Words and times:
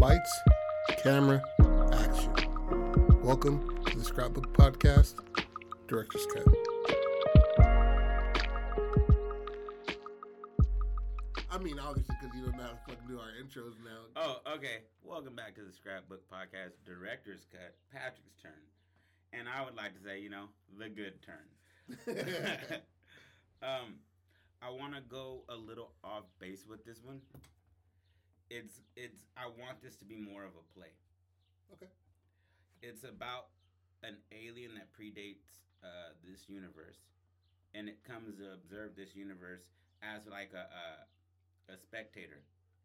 Lights, 0.00 0.40
camera, 1.02 1.42
action. 1.92 2.32
Welcome 3.22 3.84
to 3.84 3.98
the 3.98 4.02
Scrapbook 4.02 4.50
Podcast, 4.54 5.16
Director's 5.88 6.24
Cut. 6.24 6.46
I 11.50 11.58
mean, 11.58 11.78
obviously, 11.78 12.16
because 12.18 12.34
you 12.34 12.46
don't 12.46 12.56
know 12.56 12.62
how 12.62 12.70
to 12.70 12.78
fucking 12.88 13.08
do 13.08 13.18
our 13.18 13.28
intros 13.44 13.74
now. 13.84 14.06
Oh, 14.16 14.54
okay. 14.54 14.84
Welcome 15.02 15.34
back 15.34 15.54
to 15.56 15.60
the 15.60 15.72
Scrapbook 15.74 16.22
Podcast, 16.30 16.82
Director's 16.86 17.44
Cut, 17.52 17.74
Patrick's 17.92 18.40
turn. 18.42 18.52
And 19.34 19.50
I 19.50 19.62
would 19.62 19.76
like 19.76 19.92
to 19.92 20.02
say, 20.02 20.20
you 20.20 20.30
know, 20.30 20.46
the 20.78 20.88
good 20.88 21.20
turn. 21.20 22.06
um, 23.62 23.96
I 24.62 24.70
want 24.70 24.94
to 24.94 25.02
go 25.02 25.42
a 25.50 25.56
little 25.56 25.92
off 26.02 26.24
base 26.40 26.64
with 26.66 26.86
this 26.86 27.02
one. 27.04 27.20
It's 28.50 28.80
it's 28.96 29.22
I 29.36 29.46
want 29.46 29.80
this 29.82 29.96
to 29.96 30.04
be 30.04 30.16
more 30.16 30.44
of 30.44 30.52
a 30.58 30.64
play. 30.74 30.92
Okay. 31.72 31.86
It's 32.82 33.04
about 33.04 33.48
an 34.02 34.16
alien 34.32 34.74
that 34.74 34.88
predates 34.92 35.62
uh, 35.84 36.14
this 36.24 36.48
universe, 36.48 36.98
and 37.74 37.88
it 37.88 38.02
comes 38.04 38.38
to 38.38 38.52
observe 38.52 38.96
this 38.96 39.14
universe 39.14 39.62
as 40.02 40.26
like 40.26 40.52
a, 40.54 40.66
a 40.70 41.74
a 41.74 41.76
spectator 41.78 42.42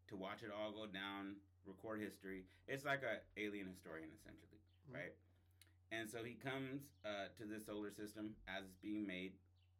to 0.08 0.16
watch 0.16 0.42
it 0.42 0.50
all 0.54 0.70
go 0.72 0.86
down, 0.86 1.36
record 1.66 2.00
history. 2.00 2.44
It's 2.68 2.84
like 2.84 3.02
a 3.02 3.18
alien 3.40 3.66
historian 3.66 4.10
essentially, 4.14 4.60
Mhm. 4.88 4.94
right? 4.94 5.14
And 5.92 6.10
so 6.10 6.24
he 6.24 6.34
comes 6.34 6.82
uh, 7.04 7.28
to 7.38 7.44
the 7.46 7.60
solar 7.60 7.90
system 7.92 8.34
as 8.48 8.64
it's 8.64 8.76
being 8.82 9.06
made, 9.06 9.34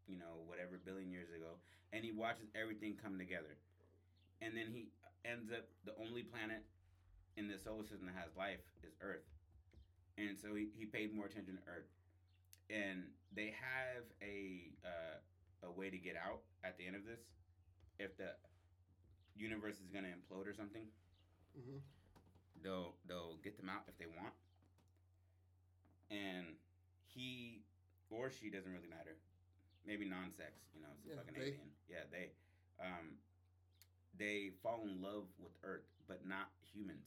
you 0.07 0.17
know, 0.19 0.43
whatever 0.47 0.79
billion 0.79 1.11
years 1.11 1.31
ago, 1.33 1.59
and 1.93 2.05
he 2.05 2.13
watches 2.13 2.49
everything 2.55 2.97
come 2.97 3.19
together. 3.19 3.59
And 4.41 4.57
then 4.57 4.69
he 4.71 4.89
ends 5.27 5.51
up 5.53 5.67
the 5.85 5.93
only 6.01 6.23
planet 6.23 6.63
in 7.37 7.49
the 7.49 7.59
solar 7.59 7.83
system 7.85 8.07
that 8.07 8.15
has 8.17 8.31
life 8.37 8.63
is 8.83 8.95
Earth. 9.03 9.27
And 10.19 10.39
so 10.39 10.55
he, 10.55 10.69
he 10.73 10.87
paid 10.87 11.13
more 11.15 11.27
attention 11.27 11.57
to 11.57 11.63
Earth. 11.71 11.91
And 12.71 13.05
they 13.35 13.53
have 13.61 14.05
a 14.23 14.73
uh, 14.85 15.69
a 15.69 15.71
way 15.71 15.91
to 15.91 15.99
get 15.99 16.17
out 16.17 16.41
at 16.65 16.77
the 16.79 16.87
end 16.87 16.97
of 16.97 17.05
this. 17.05 17.21
If 17.99 18.17
the 18.17 18.35
universe 19.37 19.77
is 19.81 19.91
gonna 19.93 20.09
implode 20.09 20.47
or 20.49 20.55
something, 20.55 20.87
hmm 21.55 21.79
they'll 22.63 22.95
they'll 23.07 23.37
get 23.45 23.57
them 23.57 23.69
out 23.69 23.83
if 23.89 23.97
they 23.99 24.07
want. 24.07 24.35
And 26.11 26.57
he 27.05 27.63
or 28.11 28.31
she 28.31 28.51
doesn't 28.51 28.71
really 28.73 28.89
matter. 28.89 29.17
Maybe 29.87 30.05
non-sex, 30.09 30.51
you 30.75 30.81
know, 30.83 30.89
it's 30.99 31.07
a 31.07 31.11
Yeah, 31.11 31.17
fucking 31.23 31.35
they. 31.35 31.41
alien. 31.55 31.71
Yeah, 31.89 32.05
they. 32.11 32.31
Um, 32.83 33.19
they 34.19 34.53
fall 34.63 34.85
in 34.85 35.03
love 35.03 35.29
with 35.39 35.53
Earth, 35.65 35.87
but 36.09 36.25
not 36.27 36.53
humans. 36.73 37.07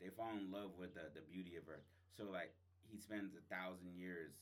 They 0.00 0.10
fall 0.10 0.32
in 0.34 0.50
love 0.50 0.74
with 0.80 0.96
the, 0.96 1.12
the 1.12 1.24
beauty 1.28 1.56
of 1.56 1.68
Earth. 1.68 1.86
So 2.16 2.26
like 2.30 2.52
he 2.88 2.98
spends 2.98 3.36
a 3.36 3.44
thousand 3.52 3.94
years, 3.94 4.34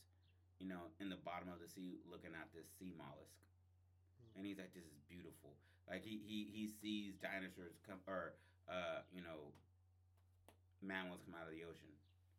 you 0.57 0.67
know, 0.67 0.89
in 0.97 1.11
the 1.11 1.19
bottom 1.21 1.51
of 1.51 1.61
the 1.61 1.69
sea 1.69 1.99
looking 2.07 2.33
at 2.33 2.49
this 2.55 2.67
sea 2.79 2.95
mollusk. 2.95 3.37
And 4.37 4.47
he's 4.47 4.57
like, 4.57 4.73
This 4.73 4.87
is 4.87 4.99
beautiful. 5.11 5.53
Like 5.85 6.05
he 6.05 6.21
he, 6.23 6.47
he 6.49 6.69
sees 6.69 7.17
dinosaurs 7.19 7.77
come 7.83 7.99
or 8.07 8.37
uh, 8.69 9.03
you 9.11 9.21
know, 9.21 9.51
mammals 10.79 11.25
come 11.25 11.35
out 11.35 11.49
of 11.49 11.53
the 11.53 11.65
ocean 11.65 11.91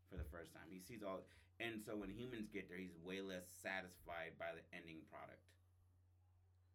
for 0.08 0.16
the 0.16 0.26
first 0.32 0.54
time. 0.56 0.66
He 0.72 0.80
sees 0.80 1.04
all 1.04 1.22
and 1.60 1.76
so 1.84 1.92
when 1.92 2.08
humans 2.08 2.48
get 2.48 2.72
there, 2.72 2.80
he's 2.80 2.96
way 3.04 3.20
less 3.20 3.44
satisfied 3.60 4.32
by 4.40 4.56
the 4.56 4.64
ending 4.72 5.04
product. 5.12 5.44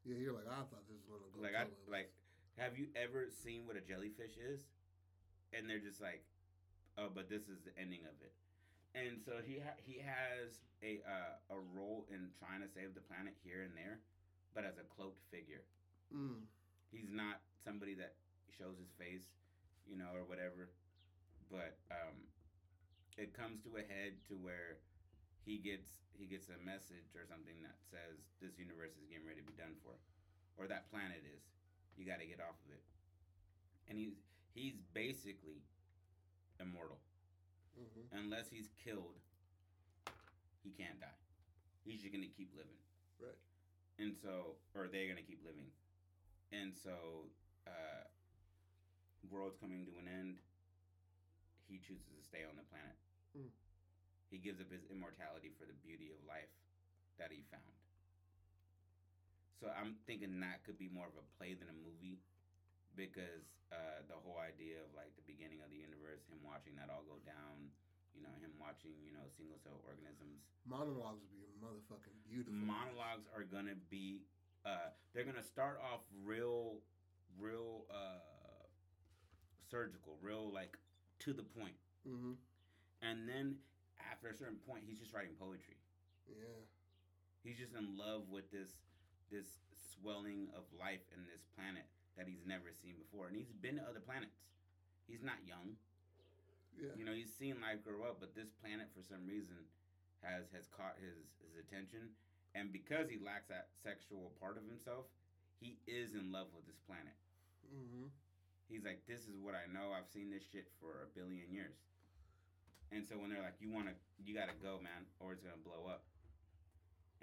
Yeah, 0.05 0.21
you're 0.21 0.37
like, 0.37 0.45
I 0.45 0.61
thought 0.69 0.85
this 0.85 1.01
was 1.01 1.09
going 1.09 1.25
to 1.25 1.29
go. 1.33 1.41
like 1.41 1.57
I 1.57 1.65
like 1.89 2.13
have 2.57 2.79
you 2.79 2.87
ever 2.95 3.27
seen 3.43 3.67
what 3.67 3.75
a 3.75 3.83
jellyfish 3.83 4.39
is? 4.39 4.63
And 5.51 5.67
they're 5.67 5.83
just 5.83 5.99
like, 5.99 6.23
oh, 6.97 7.11
but 7.11 7.27
this 7.27 7.51
is 7.51 7.59
the 7.67 7.75
ending 7.75 8.07
of 8.07 8.15
it. 8.23 8.31
And 8.95 9.19
so 9.19 9.43
he 9.43 9.59
ha- 9.59 9.79
he 9.83 9.99
has 9.99 10.63
a 10.79 11.03
uh, 11.03 11.35
a 11.51 11.59
role 11.75 12.07
in 12.07 12.31
trying 12.39 12.63
to 12.63 12.69
save 12.71 12.95
the 12.95 13.03
planet 13.03 13.35
here 13.43 13.67
and 13.67 13.75
there, 13.75 13.99
but 14.55 14.63
as 14.63 14.79
a 14.79 14.87
cloaked 14.87 15.19
figure. 15.27 15.67
Mm. 16.15 16.47
He's 16.95 17.11
not 17.11 17.43
somebody 17.59 17.91
that 17.99 18.15
shows 18.55 18.79
his 18.79 18.93
face, 18.95 19.27
you 19.83 19.99
know, 19.99 20.15
or 20.15 20.23
whatever. 20.23 20.71
But 21.51 21.75
um, 21.91 22.23
it 23.17 23.35
comes 23.35 23.59
to 23.67 23.75
a 23.75 23.83
head 23.83 24.15
to 24.31 24.39
where 24.39 24.79
he 25.45 25.57
gets 25.61 25.87
he 26.17 26.25
gets 26.25 26.49
a 26.49 26.57
message 26.65 27.13
or 27.13 27.23
something 27.29 27.61
that 27.61 27.77
says 27.85 28.17
this 28.41 28.57
universe 28.57 28.97
is 28.97 29.05
getting 29.07 29.27
ready 29.27 29.39
to 29.41 29.47
be 29.47 29.53
done 29.53 29.77
for, 29.85 29.93
or 30.57 30.67
that 30.67 30.89
planet 30.89 31.21
is. 31.23 31.45
You 31.95 32.03
got 32.05 32.19
to 32.19 32.27
get 32.27 32.41
off 32.41 32.57
of 32.65 32.71
it. 32.73 32.83
And 33.87 33.97
he's 33.97 34.17
he's 34.53 34.75
basically 34.93 35.63
immortal 36.59 36.99
hmm 37.77 38.07
unless 38.11 38.49
he's 38.49 38.69
killed. 38.83 39.19
He 40.63 40.71
can't 40.71 40.99
die. 40.99 41.19
He's 41.85 42.01
just 42.01 42.13
gonna 42.13 42.27
keep 42.27 42.51
living. 42.55 42.79
Right. 43.21 43.37
And 43.99 44.15
so, 44.15 44.57
or 44.73 44.87
they're 44.87 45.07
gonna 45.07 45.21
keep 45.23 45.43
living. 45.45 45.69
And 46.51 46.73
so, 46.75 47.29
uh, 47.67 48.05
world's 49.29 49.57
coming 49.57 49.85
to 49.85 49.91
an 49.99 50.07
end. 50.07 50.39
He 51.67 51.79
chooses 51.79 52.05
to 52.17 52.23
stay 52.23 52.43
on 52.47 52.55
the 52.55 52.63
planet. 52.69 52.97
Mm. 53.37 53.49
He 54.29 54.37
gives 54.41 54.59
up 54.59 54.69
his 54.71 54.83
immortality 54.91 55.51
for 55.55 55.65
the 55.65 55.77
beauty 55.85 56.09
of 56.11 56.19
life 56.27 56.51
that 57.17 57.31
he 57.31 57.45
found. 57.53 57.73
So 59.61 59.71
I'm 59.71 59.95
thinking 60.05 60.39
that 60.43 60.65
could 60.67 60.77
be 60.77 60.91
more 60.91 61.07
of 61.07 61.15
a 61.15 61.25
play 61.39 61.55
than 61.55 61.71
a 61.71 61.77
movie, 61.79 62.19
because 62.99 63.47
uh, 63.71 64.03
the 64.11 64.17
whole 64.19 64.37
idea 64.41 64.83
of 64.83 64.91
like 64.93 65.15
the 65.15 65.23
beginning 65.25 65.63
of 65.63 65.71
the 65.71 65.79
universe, 65.79 66.21
him 66.27 66.43
watching 66.43 66.75
that 66.75 66.91
all 66.91 67.07
go 67.07 67.17
down, 67.23 67.71
you 68.11 68.19
know, 68.21 68.31
him 68.43 68.51
watching 68.59 68.91
you 69.03 69.11
know 69.15 69.23
single 69.39 69.57
cell 69.63 69.79
organisms 69.87 70.43
Monologues 70.67 71.21
would 71.23 71.31
be 71.35 71.45
motherfucking 71.61 72.15
beautiful. 72.27 72.55
monologues 72.65 73.27
are 73.35 73.43
gonna 73.43 73.77
be 73.89 74.23
uh 74.65 74.89
they're 75.13 75.23
gonna 75.27 75.43
start 75.43 75.79
off 75.83 76.01
real 76.23 76.79
real 77.39 77.85
uh 77.91 78.65
surgical 79.69 80.17
real 80.21 80.51
like 80.53 80.77
to 81.19 81.33
the 81.33 81.43
point 81.43 81.75
hmm 82.07 82.33
and 83.01 83.27
then 83.27 83.55
after 83.99 84.27
a 84.29 84.35
certain 84.35 84.59
point 84.67 84.83
he's 84.87 84.99
just 84.99 85.13
writing 85.13 85.35
poetry. 85.39 85.77
Yeah. 86.25 86.65
he's 87.45 87.61
just 87.61 87.77
in 87.77 87.97
love 87.97 88.25
with 88.33 88.49
this 88.49 88.81
this 89.29 89.61
swelling 89.77 90.49
of 90.57 90.65
life 90.73 91.05
in 91.13 91.21
this 91.29 91.45
planet 91.53 91.85
that 92.17 92.25
he's 92.25 92.45
never 92.45 92.71
seen 92.71 92.95
before. 92.97 93.27
And 93.27 93.35
he's 93.35 93.51
been 93.51 93.77
to 93.77 93.85
other 93.85 94.01
planets. 94.01 94.37
He's 95.05 95.21
not 95.21 95.41
young. 95.45 95.77
Yeah. 96.75 96.91
you 96.99 97.07
know 97.07 97.15
he's 97.15 97.31
seen 97.31 97.63
life 97.63 97.87
grow 97.87 98.03
up 98.03 98.19
but 98.19 98.35
this 98.35 98.51
planet 98.51 98.91
for 98.91 98.99
some 98.99 99.23
reason 99.23 99.55
has 100.19 100.51
has 100.51 100.67
caught 100.67 100.99
his 100.99 101.39
his 101.39 101.55
attention. 101.55 102.11
And 102.55 102.71
because 102.71 103.11
he 103.11 103.19
lacks 103.19 103.51
that 103.51 103.67
sexual 103.83 104.31
part 104.39 104.59
of 104.59 104.67
himself 104.67 105.07
he 105.59 105.79
is 105.87 106.15
in 106.15 106.35
love 106.35 106.51
with 106.51 106.67
this 106.67 106.79
planet. 106.83 107.15
Hmm 107.71 108.11
he's 108.69 108.83
like 108.83 109.01
this 109.07 109.29
is 109.29 109.37
what 109.37 109.53
i 109.53 109.65
know. 109.69 109.93
I've 109.93 110.09
seen 110.09 110.29
this 110.29 110.43
shit 110.43 110.67
for 110.81 111.05
a 111.05 111.07
billion 111.13 111.53
years 111.53 111.77
and 112.91 113.01
so 113.05 113.17
when 113.17 113.33
they're 113.33 113.41
like 113.41 113.57
you 113.57 113.71
want 113.71 113.89
to 113.89 113.95
you 114.21 114.33
gotta 114.33 114.55
go 114.61 114.77
man 114.81 115.05
or 115.21 115.33
it's 115.33 115.41
gonna 115.41 115.61
blow 115.61 115.89
up. 115.89 116.05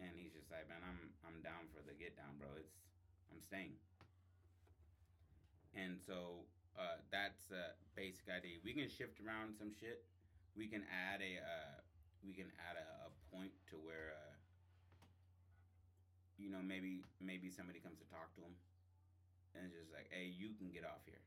And 0.00 0.10
he's 0.18 0.34
just 0.34 0.50
like 0.50 0.66
man 0.66 0.82
i'm 0.82 1.12
i'm 1.22 1.38
down 1.42 1.70
for 1.70 1.82
the 1.84 1.94
get 1.94 2.18
down 2.18 2.34
bro. 2.38 2.50
It's 2.58 2.74
i'm 3.30 3.42
staying. 3.42 3.78
And 5.72 5.96
so 5.96 6.44
uh, 6.76 7.00
that's 7.08 7.48
a 7.52 7.72
basic 7.96 8.28
idea. 8.28 8.60
We 8.60 8.76
can 8.76 8.88
shift 8.88 9.20
around 9.24 9.56
some 9.56 9.72
shit. 9.72 10.04
We 10.52 10.68
can 10.68 10.84
add 10.88 11.24
a 11.24 11.40
uh, 11.40 11.76
we 12.20 12.36
can 12.36 12.52
add 12.60 12.76
a, 12.76 13.08
a 13.08 13.10
point 13.32 13.52
to 13.72 13.80
where 13.80 14.12
uh, 14.12 14.36
you 16.36 16.52
know 16.52 16.60
maybe 16.60 17.04
maybe 17.20 17.48
somebody 17.48 17.80
comes 17.80 17.96
to 18.04 18.08
talk 18.12 18.32
to 18.36 18.44
him 18.44 18.52
and 19.56 19.68
it's 19.68 19.76
just 19.76 19.92
like 19.92 20.08
hey 20.12 20.28
you 20.28 20.52
can 20.56 20.68
get 20.72 20.84
off 20.84 21.04
here. 21.08 21.20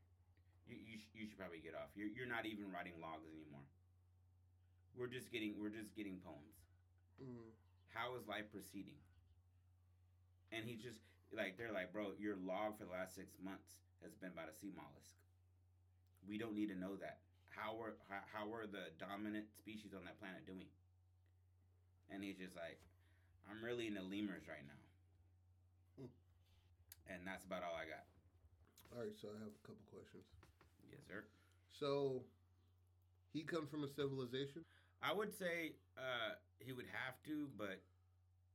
You, 0.66 0.78
you, 0.82 0.98
sh- 0.98 1.14
you 1.14 1.22
should 1.30 1.38
probably 1.38 1.62
get 1.62 1.78
off. 1.78 1.94
You're, 1.94 2.10
you're 2.10 2.26
not 2.26 2.42
even 2.42 2.74
writing 2.74 2.98
logs 2.98 3.22
anymore 3.30 3.62
we're 4.96 5.06
just 5.12 5.30
getting 5.30 5.54
we're 5.60 5.70
just 5.72 5.94
getting 5.96 6.18
poems 6.24 6.56
Mm. 7.16 7.48
how 7.96 8.12
is 8.20 8.28
life 8.28 8.44
proceeding 8.52 9.00
and 10.52 10.68
he's 10.68 10.82
just 10.84 11.00
like 11.32 11.56
they're 11.56 11.72
like 11.72 11.88
bro 11.92 12.12
your 12.20 12.36
log 12.36 12.76
for 12.76 12.84
the 12.84 12.92
last 12.92 13.14
six 13.16 13.32
months 13.40 13.80
has 14.04 14.12
been 14.20 14.32
about 14.36 14.52
a 14.52 14.54
sea 14.54 14.68
mollusk 14.76 15.16
we 16.28 16.36
don't 16.36 16.52
need 16.54 16.68
to 16.68 16.76
know 16.76 16.92
that 17.00 17.24
how 17.48 17.80
are 17.80 17.96
how, 18.12 18.20
how 18.28 18.44
are 18.52 18.66
the 18.68 18.92
dominant 19.00 19.48
species 19.56 19.96
on 19.96 20.04
that 20.04 20.20
planet 20.20 20.44
doing 20.44 20.68
and 22.12 22.20
he's 22.22 22.36
just 22.36 22.52
like 22.54 22.76
i'm 23.48 23.64
really 23.64 23.88
into 23.88 24.02
lemurs 24.04 24.44
right 24.44 24.66
now 24.68 24.82
Hmm. 25.96 26.12
and 27.08 27.24
that's 27.24 27.48
about 27.48 27.64
all 27.64 27.72
i 27.80 27.88
got 27.88 28.04
All 28.92 29.00
right, 29.00 29.16
so 29.16 29.28
I 29.32 29.40
have 29.40 29.56
a 29.56 29.62
couple 29.64 29.88
questions. 29.88 30.28
yes 30.92 31.00
sir 31.08 31.24
So, 31.72 32.24
he 33.32 33.40
comes 33.42 33.68
from 33.70 33.84
a 33.84 33.88
civilization. 33.88 34.64
I 35.02 35.12
would 35.12 35.32
say 35.36 35.72
uh 35.98 36.34
he 36.58 36.72
would 36.72 36.86
have 36.86 37.14
to 37.24 37.48
but 37.56 37.82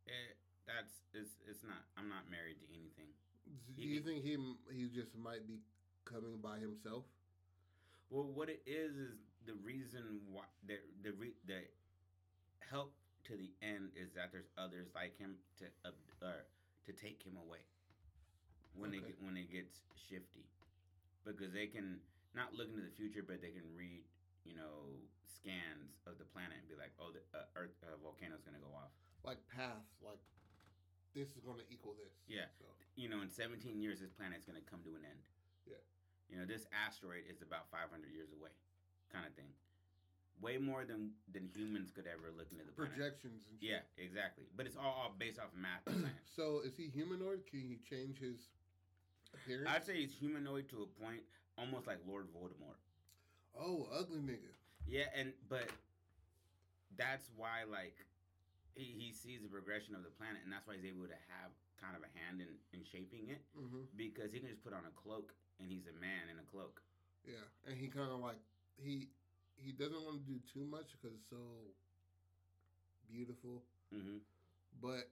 it, 0.05 0.37
that's 0.67 0.93
it's 1.13 1.31
it's 1.49 1.63
not 1.63 1.81
i'm 1.97 2.09
not 2.09 2.29
married 2.29 2.57
to 2.59 2.67
anything 2.73 3.11
Do 3.75 3.81
He- 3.81 3.95
you 3.97 4.01
think 4.01 4.23
he 4.23 4.37
he 4.71 4.87
just 4.89 5.15
might 5.17 5.47
be 5.47 5.59
coming 6.05 6.37
by 6.41 6.57
himself? 6.59 7.03
Well, 8.09 8.27
what 8.27 8.49
it 8.49 8.61
is 8.67 8.93
is 8.95 9.13
the 9.45 9.55
reason 9.65 10.21
why 10.29 10.45
the 10.67 10.77
the 11.01 11.11
re, 11.17 11.33
the 11.47 11.61
help 12.69 12.93
to 13.27 13.35
the 13.35 13.51
end 13.61 13.91
is 13.95 14.13
that 14.15 14.31
there's 14.31 14.51
others 14.57 14.87
like 14.93 15.17
him 15.17 15.35
to 15.59 15.65
uh, 15.85 15.91
or 16.21 16.45
to 16.85 16.91
take 16.93 17.23
him 17.23 17.35
away 17.37 17.63
when 18.77 18.91
they 18.91 18.97
Okay. 19.01 19.07
get 19.17 19.21
when 19.25 19.35
it 19.37 19.49
gets 19.51 19.81
shifty, 20.09 20.45
because 21.25 21.51
they 21.53 21.67
can 21.67 21.99
not 22.33 22.53
look 22.53 22.69
into 22.69 22.83
the 22.85 22.95
future, 22.95 23.23
but 23.25 23.41
they 23.41 23.51
can 23.51 23.67
read 23.75 24.03
you 24.45 24.55
know 24.55 24.97
scans 25.25 25.97
of 26.05 26.17
the 26.21 26.27
planet 26.29 26.57
and 26.59 26.67
be 26.69 26.77
like, 26.77 26.93
oh, 27.01 27.09
the 27.13 27.21
uh, 27.33 27.45
Earth 27.57 27.73
uh, 27.81 27.97
volcano's 28.01 28.41
gonna 28.45 28.61
go 28.61 28.71
off. 28.73 28.93
Like 29.25 29.41
path, 29.49 29.85
like 30.01 30.21
this 31.13 31.35
is 31.35 31.43
going 31.43 31.59
to 31.59 31.67
equal 31.67 31.91
this. 31.99 32.13
Yeah. 32.27 32.47
So 32.55 32.63
You 32.95 33.11
know, 33.11 33.19
in 33.19 33.27
17 33.29 33.81
years, 33.83 33.99
this 33.99 34.11
planet 34.15 34.39
is 34.39 34.45
gonna 34.45 34.63
come 34.63 34.79
to 34.87 34.95
an 34.95 35.03
end. 35.03 35.21
Yeah. 35.67 35.81
You 36.31 36.39
know, 36.39 36.45
this 36.47 36.63
asteroid 36.71 37.27
is 37.27 37.43
about 37.43 37.67
500 37.67 37.91
years 38.15 38.31
away, 38.31 38.55
kind 39.11 39.27
of 39.27 39.33
thing. 39.35 39.51
Way 40.39 40.57
more 40.57 40.85
than 40.85 41.13
than 41.29 41.49
humans 41.53 41.91
could 41.93 42.07
ever 42.09 42.33
look 42.33 42.49
into 42.49 42.65
the 42.65 42.73
planet. 42.73 42.97
projections 42.97 43.45
and 43.45 43.59
shit. 43.61 43.77
Yeah, 43.77 43.83
exactly. 44.01 44.49
But 44.57 44.65
it's 44.65 44.77
all, 44.77 45.09
all 45.09 45.13
based 45.17 45.37
off 45.37 45.53
math. 45.53 45.85
and 45.85 46.01
science. 46.01 46.25
so 46.37 46.61
is 46.65 46.73
he 46.73 46.89
humanoid? 46.89 47.45
Can 47.45 47.61
he 47.61 47.77
change 47.85 48.17
his 48.17 48.49
appearance? 49.37 49.69
I'd 49.69 49.85
say 49.85 50.01
he's 50.01 50.13
humanoid 50.13 50.65
to 50.73 50.81
a 50.81 50.89
point, 51.03 51.21
almost 51.59 51.85
like 51.85 51.99
Lord 52.07 52.25
Voldemort. 52.33 52.79
Oh, 53.59 53.87
ugly 53.93 54.19
nigga. 54.21 54.51
Yeah, 54.87 55.07
and 55.15 55.33
but 55.49 55.67
that's 56.97 57.29
why 57.37 57.63
like 57.69 57.95
he, 58.75 58.83
he 58.97 59.07
sees 59.13 59.41
the 59.41 59.47
progression 59.51 59.95
of 59.95 60.03
the 60.03 60.13
planet, 60.15 60.41
and 60.43 60.51
that's 60.51 60.67
why 60.67 60.75
he's 60.75 60.87
able 60.89 61.07
to 61.07 61.19
have 61.39 61.51
kind 61.79 61.97
of 61.97 62.03
a 62.05 62.11
hand 62.21 62.39
in, 62.45 62.49
in 62.77 62.85
shaping 62.85 63.29
it 63.33 63.41
hmm 63.57 63.89
because 63.97 64.29
he 64.31 64.37
can 64.39 64.49
just 64.53 64.61
put 64.61 64.69
on 64.73 64.85
a 64.85 64.93
cloak 64.93 65.33
and 65.59 65.65
he's 65.71 65.89
a 65.89 65.95
man 65.97 66.29
in 66.29 66.37
a 66.37 66.45
cloak. 66.53 66.81
Yeah, 67.25 67.41
and 67.65 67.73
he 67.77 67.87
kind 67.87 68.09
of 68.11 68.19
like 68.21 68.37
he 68.77 69.09
he 69.57 69.71
doesn't 69.71 70.01
want 70.01 70.21
to 70.21 70.25
do 70.25 70.37
too 70.53 70.65
much 70.65 70.93
because 70.97 71.13
it's 71.17 71.29
so 71.29 71.41
beautiful, 73.09 73.63
hmm 73.93 74.17
but 74.81 75.09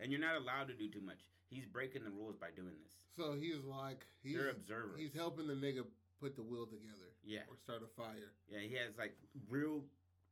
And 0.00 0.10
you're 0.12 0.20
not 0.20 0.36
allowed 0.36 0.68
to 0.68 0.74
do 0.74 0.88
too 0.88 1.00
much. 1.04 1.18
He's 1.50 1.66
breaking 1.66 2.04
the 2.04 2.10
rules 2.10 2.36
by 2.36 2.48
doing 2.56 2.74
this. 2.82 2.94
so 3.16 3.34
he's 3.34 3.62
like 3.64 4.06
he's 4.22 4.36
They're 4.36 4.50
observers. 4.50 4.98
he's 4.98 5.12
helping 5.14 5.46
the 5.46 5.54
nigga 5.54 5.84
put 6.24 6.36
the 6.36 6.42
wheel 6.42 6.64
together 6.64 7.12
Yeah, 7.22 7.40
or 7.50 7.56
start 7.56 7.82
a 7.84 7.86
fire. 8.00 8.32
yeah. 8.48 8.60
He 8.60 8.74
has 8.76 8.96
like 8.96 9.12
real. 9.50 9.84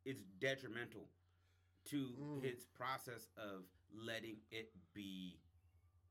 It's 0.05 0.23
detrimental 0.41 1.07
to 1.91 2.09
Mm. 2.19 2.43
his 2.43 2.65
process 2.65 3.29
of 3.37 3.65
letting 3.95 4.39
it 4.51 4.73
be 4.95 5.39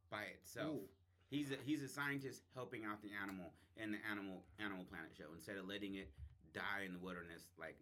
by 0.10 0.24
itself. 0.38 0.76
Ooh. 0.76 0.88
He's 1.30 1.52
a, 1.52 1.56
he's 1.66 1.82
a 1.82 1.88
scientist 1.88 2.44
helping 2.54 2.86
out 2.86 3.02
the 3.02 3.10
animal 3.22 3.52
in 3.78 3.92
the 3.92 3.98
animal 4.10 4.44
Animal 4.60 4.86
Planet 4.86 5.12
show 5.18 5.34
instead 5.34 5.58
of 5.58 5.66
letting 5.68 5.96
it 5.96 6.12
die 6.54 6.84
in 6.86 6.94
the 6.94 7.00
wilderness 7.00 7.44
like 7.58 7.76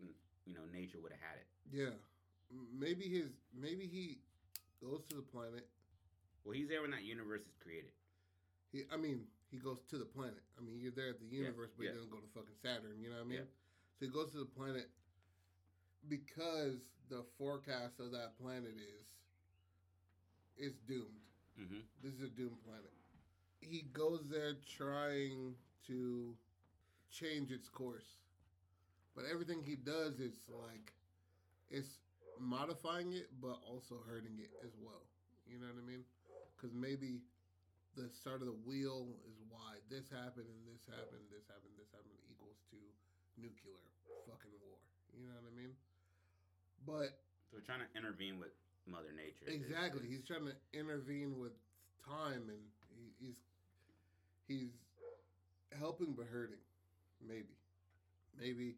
you 0.45 0.53
know 0.53 0.61
nature 0.71 0.99
would 1.01 1.11
have 1.11 1.21
had 1.21 1.37
it. 1.37 1.47
Yeah, 1.71 1.93
maybe 2.71 3.05
his 3.09 3.29
maybe 3.53 3.85
he 3.87 4.19
goes 4.81 5.03
to 5.09 5.15
the 5.17 5.21
planet. 5.21 5.67
Well, 6.45 6.53
he's 6.55 6.69
there 6.69 6.81
when 6.81 6.91
that 6.91 7.03
universe 7.03 7.41
is 7.41 7.55
created. 7.61 7.91
He, 8.71 8.83
I 8.91 8.97
mean, 8.97 9.25
he 9.51 9.57
goes 9.57 9.81
to 9.89 9.97
the 9.97 10.05
planet. 10.05 10.43
I 10.57 10.61
mean, 10.61 10.79
you're 10.79 10.91
there 10.91 11.09
at 11.09 11.19
the 11.19 11.25
universe, 11.25 11.71
but 11.75 11.85
yeah. 11.85 11.91
he 11.91 11.95
doesn't 11.97 12.11
go 12.11 12.19
to 12.19 12.27
fucking 12.33 12.55
Saturn. 12.61 12.99
You 13.01 13.09
know 13.09 13.17
what 13.17 13.25
I 13.25 13.29
mean? 13.29 13.39
Yeah. 13.39 13.51
So 13.99 14.05
he 14.05 14.11
goes 14.11 14.31
to 14.31 14.39
the 14.39 14.45
planet 14.45 14.89
because 16.07 16.91
the 17.09 17.23
forecast 17.37 17.99
of 17.99 18.11
that 18.11 18.37
planet 18.37 18.75
is 18.77 19.07
is 20.57 20.75
doomed. 20.87 21.23
hmm 21.57 21.81
This 22.01 22.13
is 22.13 22.21
a 22.21 22.27
doomed 22.29 22.61
planet. 22.63 22.91
He 23.59 23.81
goes 23.93 24.27
there 24.29 24.53
trying 24.77 25.55
to 25.87 26.35
change 27.09 27.51
its 27.51 27.69
course, 27.69 28.17
but 29.15 29.25
everything 29.31 29.61
he 29.63 29.75
does 29.75 30.19
is 30.19 30.35
like 30.49 30.93
it's 31.69 31.99
modifying 32.39 33.13
it, 33.13 33.29
but 33.41 33.57
also 33.67 33.95
hurting 34.07 34.39
it 34.39 34.51
as 34.65 34.75
well. 34.81 35.03
You 35.47 35.59
know 35.59 35.67
what 35.67 35.81
I 35.83 35.85
mean? 35.85 36.03
Because 36.55 36.73
maybe 36.73 37.21
the 37.99 38.07
start 38.15 38.39
of 38.39 38.47
the 38.47 38.55
wheel 38.63 39.19
is 39.27 39.35
why 39.51 39.83
this 39.91 40.07
happened 40.07 40.47
and 40.47 40.63
this 40.63 40.79
happened, 40.87 41.27
this 41.27 41.43
happened, 41.51 41.75
this 41.75 41.91
happened 41.91 42.15
equals 42.31 42.55
to 42.71 42.79
nuclear 43.35 43.83
fucking 44.23 44.55
war. 44.63 44.79
You 45.11 45.27
know 45.27 45.35
what 45.35 45.51
I 45.51 45.55
mean? 45.55 45.75
But 46.87 47.19
So 47.51 47.57
we're 47.59 47.67
trying 47.67 47.83
to 47.83 47.91
intervene 47.97 48.39
with 48.39 48.55
Mother 48.87 49.11
Nature. 49.11 49.51
Exactly. 49.51 50.07
He's 50.07 50.23
trying 50.23 50.45
to 50.47 50.55
intervene 50.71 51.37
with 51.37 51.51
time, 52.07 52.47
and 52.47 52.63
he, 52.95 53.11
he's 53.19 53.39
he's 54.47 54.71
helping 55.77 56.13
but 56.13 56.25
hurting. 56.31 56.63
Maybe, 57.21 57.57
maybe 58.39 58.75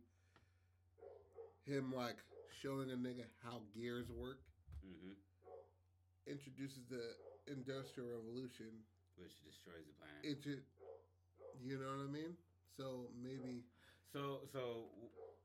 him 1.66 1.94
like 1.94 2.18
showing 2.62 2.90
a 2.92 2.96
nigga 2.96 3.26
how 3.44 3.62
gears 3.74 4.10
work 4.10 4.40
Mhm. 4.84 5.16
introduces 6.26 6.86
the 6.90 7.16
industrial 7.48 8.10
revolution 8.10 8.84
which 9.22 9.38
destroys 9.46 9.86
the 9.86 9.94
planet. 10.02 10.22
into, 10.26 10.60
you 11.62 11.78
know 11.78 11.94
what 11.94 12.10
I 12.10 12.12
mean? 12.12 12.34
So 12.78 13.08
maybe 13.14 13.64
So 14.12 14.42
so 14.52 14.90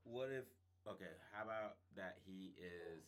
what 0.04 0.32
if 0.32 0.46
okay, 0.88 1.12
how 1.34 1.44
about 1.44 1.76
that 1.94 2.16
he 2.24 2.54
is 2.56 3.04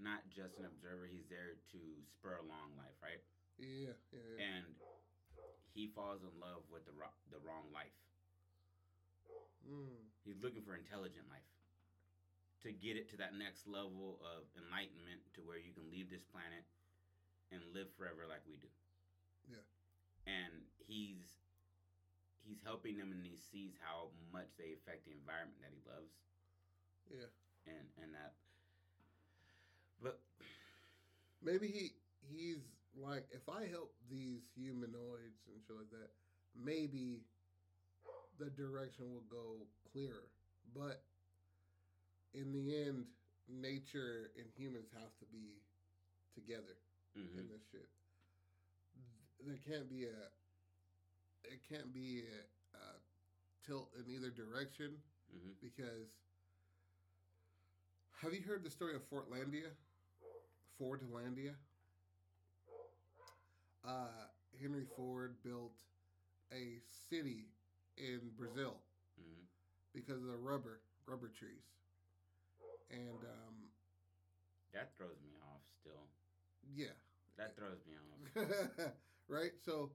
not 0.00 0.24
just 0.32 0.56
an 0.58 0.64
observer, 0.64 1.04
he's 1.06 1.28
there 1.28 1.60
to 1.76 1.80
spur 2.08 2.40
along 2.40 2.72
life, 2.80 2.96
right? 3.04 3.20
yeah, 3.60 3.92
yeah, 4.12 4.24
yeah. 4.36 4.40
And 4.40 4.64
he 5.76 5.86
falls 5.92 6.24
in 6.24 6.32
love 6.40 6.64
with 6.72 6.88
the 6.88 6.96
ro- 6.96 7.20
the 7.30 7.38
wrong 7.44 7.68
life. 7.72 7.94
Mm, 9.68 10.08
He's 10.24 10.40
looking 10.40 10.64
for 10.64 10.74
intelligent 10.74 11.28
life. 11.28 11.44
To 12.64 12.72
get 12.72 12.96
it 12.96 13.08
to 13.12 13.16
that 13.20 13.32
next 13.36 13.64
level 13.68 14.20
of 14.20 14.44
enlightenment 14.56 15.20
to 15.36 15.40
where 15.40 15.56
you 15.56 15.72
can 15.72 15.88
leave 15.92 16.08
this 16.12 16.24
planet 16.28 16.64
and 17.52 17.60
live 17.72 17.88
forever 17.96 18.24
like 18.28 18.44
we 18.48 18.56
do. 18.60 18.68
Yeah. 19.48 19.64
And 20.26 20.52
he's 20.86 21.26
he's 22.44 22.60
helping 22.64 22.96
them 22.98 23.12
and 23.12 23.24
he 23.24 23.36
sees 23.36 23.74
how 23.80 24.10
much 24.32 24.48
they 24.58 24.72
affect 24.74 25.04
the 25.04 25.12
environment 25.12 25.60
that 25.60 25.72
he 25.72 25.80
loves. 25.88 26.12
yeah. 27.10 27.26
and 27.66 27.86
and 28.02 28.14
that 28.14 28.32
but 30.02 30.18
Maybe 31.42 31.68
he 31.68 31.92
he's 32.28 32.60
like, 32.96 33.26
if 33.30 33.48
I 33.48 33.66
help 33.66 33.94
these 34.10 34.42
humanoids 34.54 35.46
and 35.48 35.60
shit 35.66 35.76
like 35.76 35.90
that, 35.90 36.10
maybe 36.54 37.22
the 38.38 38.50
direction 38.50 39.12
will 39.12 39.24
go 39.30 39.66
clearer. 39.92 40.28
But 40.74 41.02
in 42.34 42.52
the 42.52 42.76
end, 42.84 43.06
nature 43.48 44.30
and 44.36 44.46
humans 44.56 44.88
have 44.92 45.16
to 45.18 45.26
be 45.32 45.62
together 46.34 46.76
in 47.16 47.22
mhm. 47.22 47.48
this 47.48 47.62
shit. 47.72 47.88
Th- 49.44 49.46
There 49.46 49.74
can't 49.76 49.88
be 49.88 50.04
a 50.04 50.30
it 51.44 51.60
can't 51.68 51.92
be 51.92 52.22
a, 52.22 52.76
a 52.78 52.82
tilt 53.66 53.90
in 53.98 54.12
either 54.12 54.30
direction 54.30 54.96
Mhm. 55.34 55.54
because 55.60 56.08
have 58.22 58.34
you 58.34 58.42
heard 58.42 58.62
the 58.62 58.70
story 58.70 58.94
of 58.94 59.02
Fortlandia? 59.10 59.70
Fordlandia? 60.78 61.54
Uh, 63.84 64.26
Henry 64.60 64.84
Ford 64.96 65.36
built 65.42 65.72
a 66.52 66.80
city 67.08 67.48
in 67.96 68.30
Brazil 68.36 68.76
Mhm. 69.18 69.46
because 69.92 70.16
of 70.22 70.28
the 70.28 70.36
rubber 70.36 70.80
rubber 71.06 71.28
trees. 71.28 71.64
And 72.90 73.24
um, 73.24 73.70
that 74.72 74.90
throws 74.96 75.20
me 75.22 75.36
off 75.42 75.62
still 75.80 76.06
yeah, 76.74 76.92
that 77.36 77.56
throws 77.56 77.80
me 77.86 77.94
off 77.96 78.92
right? 79.30 79.54
So 79.64 79.90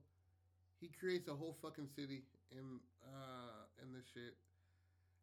he 0.80 0.88
creates 0.88 1.28
a 1.28 1.36
whole 1.36 1.56
fucking 1.60 1.88
city 1.94 2.24
in 2.50 2.80
uh 3.04 3.68
in 3.84 3.92
this 3.92 4.08
shit. 4.16 4.34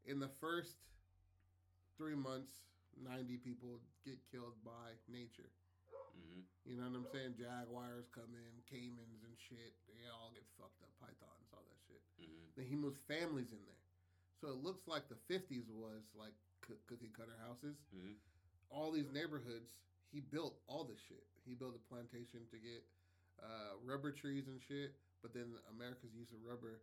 In 0.06 0.20
the 0.20 0.30
first 0.40 0.78
three 1.98 2.16
months, 2.16 2.54
ninety 2.94 3.38
people 3.42 3.82
get 4.06 4.22
killed 4.30 4.56
by 4.62 4.94
nature. 5.10 5.50
hmm 6.14 6.46
You 6.70 6.78
know 6.78 6.88
what 6.88 7.02
I'm 7.04 7.10
saying? 7.10 7.34
Jaguars 7.42 8.06
come 8.14 8.32
in, 8.38 8.54
caimans 8.70 9.26
and 9.26 9.36
shit. 9.50 9.74
They 9.90 10.06
all 10.14 10.30
get 10.32 10.46
fucked 10.62 10.80
up. 10.86 10.94
Pythons, 11.02 11.50
all 11.52 11.66
that 11.66 11.82
shit. 11.90 12.04
hmm 12.22 12.46
Then 12.56 12.70
he 12.70 12.78
moves 12.78 13.02
families 13.10 13.50
in 13.52 13.62
there. 13.66 13.82
So 14.38 14.52
it 14.54 14.60
looks 14.62 14.86
like 14.92 15.08
the 15.08 15.20
50s 15.32 15.72
was 15.72 16.04
like 16.14 16.36
coo- 16.62 16.80
cookie 16.86 17.12
cutter 17.16 17.36
houses. 17.42 17.80
hmm 17.90 18.14
All 18.70 18.92
these 18.92 19.10
neighborhoods, 19.14 19.72
he 20.12 20.20
built 20.20 20.60
all 20.68 20.84
this 20.84 21.00
shit. 21.08 21.24
He 21.48 21.56
built 21.56 21.74
a 21.80 21.84
plantation 21.88 22.44
to 22.52 22.58
get 22.60 22.84
uh, 23.44 23.76
rubber 23.84 24.12
trees 24.12 24.48
and 24.48 24.60
shit. 24.64 24.96
But 25.22 25.34
then 25.34 25.56
America's 25.72 26.12
use 26.16 26.32
of 26.32 26.40
rubber, 26.44 26.80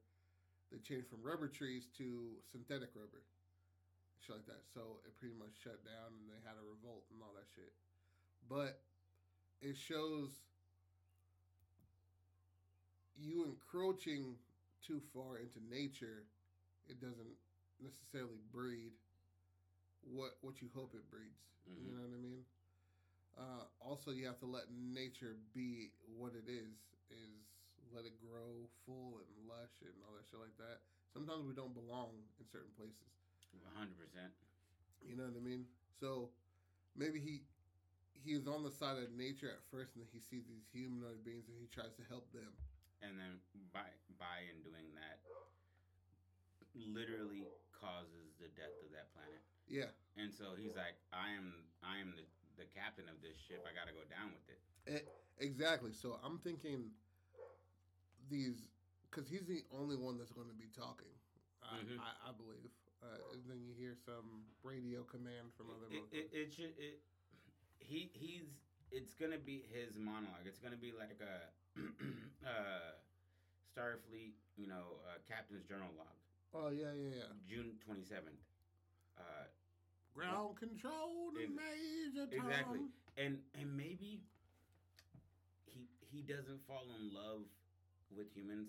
they 0.73 0.79
changed 0.81 1.09
from 1.09 1.21
rubber 1.25 1.49
trees 1.49 1.89
to 1.99 2.37
synthetic 2.53 2.93
rubber. 2.97 3.25
Shit 4.21 4.37
like 4.37 4.47
that. 4.49 4.65
So 4.73 5.01
it 5.05 5.17
pretty 5.17 5.35
much 5.37 5.57
shut 5.61 5.81
down 5.85 6.13
and 6.17 6.29
they 6.29 6.41
had 6.45 6.57
a 6.57 6.65
revolt 6.65 7.05
and 7.13 7.21
all 7.21 7.33
that 7.37 7.49
shit. 7.53 7.73
But 8.49 8.81
it 9.61 9.77
shows 9.77 10.41
you 13.21 13.45
encroaching 13.45 14.37
too 14.81 15.01
far 15.13 15.37
into 15.37 15.61
nature 15.69 16.25
it 16.89 17.01
doesn't 17.01 17.37
necessarily 17.79 18.41
breed 18.53 18.93
what 20.03 20.37
what 20.41 20.61
you 20.61 20.69
hope 20.75 20.95
it 20.97 21.05
breeds. 21.11 21.45
You 21.69 21.93
Mhm. 21.93 21.95
know 21.95 22.03
what 22.03 22.17
I 22.17 22.21
mean? 22.21 22.45
Uh, 23.39 23.65
also, 23.81 24.11
you 24.11 24.27
have 24.27 24.39
to 24.41 24.47
let 24.51 24.69
nature 24.71 25.37
be 25.55 25.91
what 26.19 26.33
it 26.35 26.51
is. 26.51 26.77
Is 27.11 27.43
let 27.91 28.07
it 28.07 28.15
grow 28.23 28.71
full 28.87 29.19
and 29.19 29.31
lush 29.51 29.83
and 29.83 29.95
all 30.07 30.15
that 30.15 30.23
shit 30.31 30.39
like 30.39 30.55
that. 30.63 30.79
Sometimes 31.11 31.43
we 31.43 31.55
don't 31.59 31.75
belong 31.75 32.15
in 32.39 32.47
certain 32.47 32.71
places. 32.79 33.11
hundred 33.75 33.99
percent. 33.99 34.31
You 35.03 35.19
know 35.19 35.27
what 35.27 35.35
I 35.35 35.43
mean? 35.43 35.67
So 35.99 36.31
maybe 36.95 37.19
he 37.19 37.43
he 38.15 38.37
is 38.37 38.47
on 38.47 38.63
the 38.63 38.71
side 38.71 39.01
of 39.01 39.11
nature 39.17 39.51
at 39.51 39.65
first, 39.73 39.97
and 39.97 40.05
then 40.05 40.11
he 40.13 40.21
sees 40.23 40.47
these 40.47 40.69
humanoid 40.71 41.25
beings, 41.27 41.51
and 41.51 41.57
he 41.59 41.67
tries 41.67 41.97
to 41.99 42.05
help 42.07 42.31
them. 42.31 42.53
And 43.03 43.17
then 43.19 43.41
by 43.75 43.91
by 44.21 44.47
in 44.53 44.63
doing 44.63 44.93
that, 44.95 45.19
literally 46.77 47.49
causes 47.75 48.37
the 48.39 48.53
death 48.55 48.77
of 48.85 48.93
that 48.93 49.11
planet. 49.17 49.41
Yeah, 49.67 49.95
And 50.19 50.35
so 50.35 50.59
he's 50.59 50.75
like, 50.75 50.99
I 51.15 51.31
am 51.35 51.71
I 51.83 52.03
am 52.03 52.15
the, 52.19 52.27
the 52.61 52.69
captain 52.69 53.09
of 53.09 53.17
this 53.25 53.41
ship. 53.41 53.65
I 53.65 53.73
gotta 53.73 53.97
go 53.97 54.05
down 54.13 54.37
with 54.37 54.47
it. 54.53 54.61
e- 54.87 55.09
exactly. 55.41 55.93
So 55.97 56.21
I'm 56.23 56.37
thinking 56.39 56.93
these 58.29 58.69
because 59.09 59.27
he's 59.29 59.47
the 59.49 59.65
only 59.75 59.97
one 59.97 60.19
that's 60.21 60.31
going 60.31 60.47
to 60.47 60.55
be 60.55 60.69
talking. 60.71 61.11
I, 61.65 61.83
Mhm. 61.83 61.99
I, 61.99 62.31
I 62.31 62.33
believe. 62.37 62.71
Uh, 63.03 63.33
and 63.33 63.43
then 63.49 63.65
you 63.65 63.73
hear 63.73 63.97
some 63.97 64.45
radio 64.63 65.03
command 65.03 65.51
from 65.57 65.73
other. 65.73 65.89
It, 65.91 66.05
it, 66.13 66.27
it 66.37 66.53
should 66.53 66.77
it 66.77 67.01
he 67.81 68.11
he's 68.13 68.45
it's 68.93 69.15
gonna 69.15 69.39
be 69.41 69.65
his 69.73 69.97
monologue. 69.97 70.45
It's 70.45 70.59
gonna 70.61 70.77
be 70.77 70.93
like 70.93 71.19
a 71.25 71.49
uh, 72.47 72.93
Starfleet, 73.73 74.35
you 74.57 74.67
know, 74.69 75.01
uh, 75.09 75.17
Captain's 75.27 75.65
Journal 75.65 75.89
log, 75.97 76.13
oh 76.53 76.69
yeah, 76.71 76.93
yeah, 76.93 77.25
yeah. 77.25 77.33
June 77.49 77.79
twenty 77.85 78.05
seventh. 78.05 78.43
Uh, 79.17 79.49
Ground 80.15 80.59
control 80.59 81.31
to 81.35 81.41
Major 81.49 82.27
Tom. 82.27 82.51
exactly. 82.51 82.81
and 83.17 83.39
and 83.55 83.69
maybe 83.77 84.21
he 85.71 85.87
he 86.11 86.21
doesn't 86.23 86.61
fall 86.67 86.91
in 86.99 87.15
love 87.15 87.47
with 88.11 88.27
humans, 88.35 88.69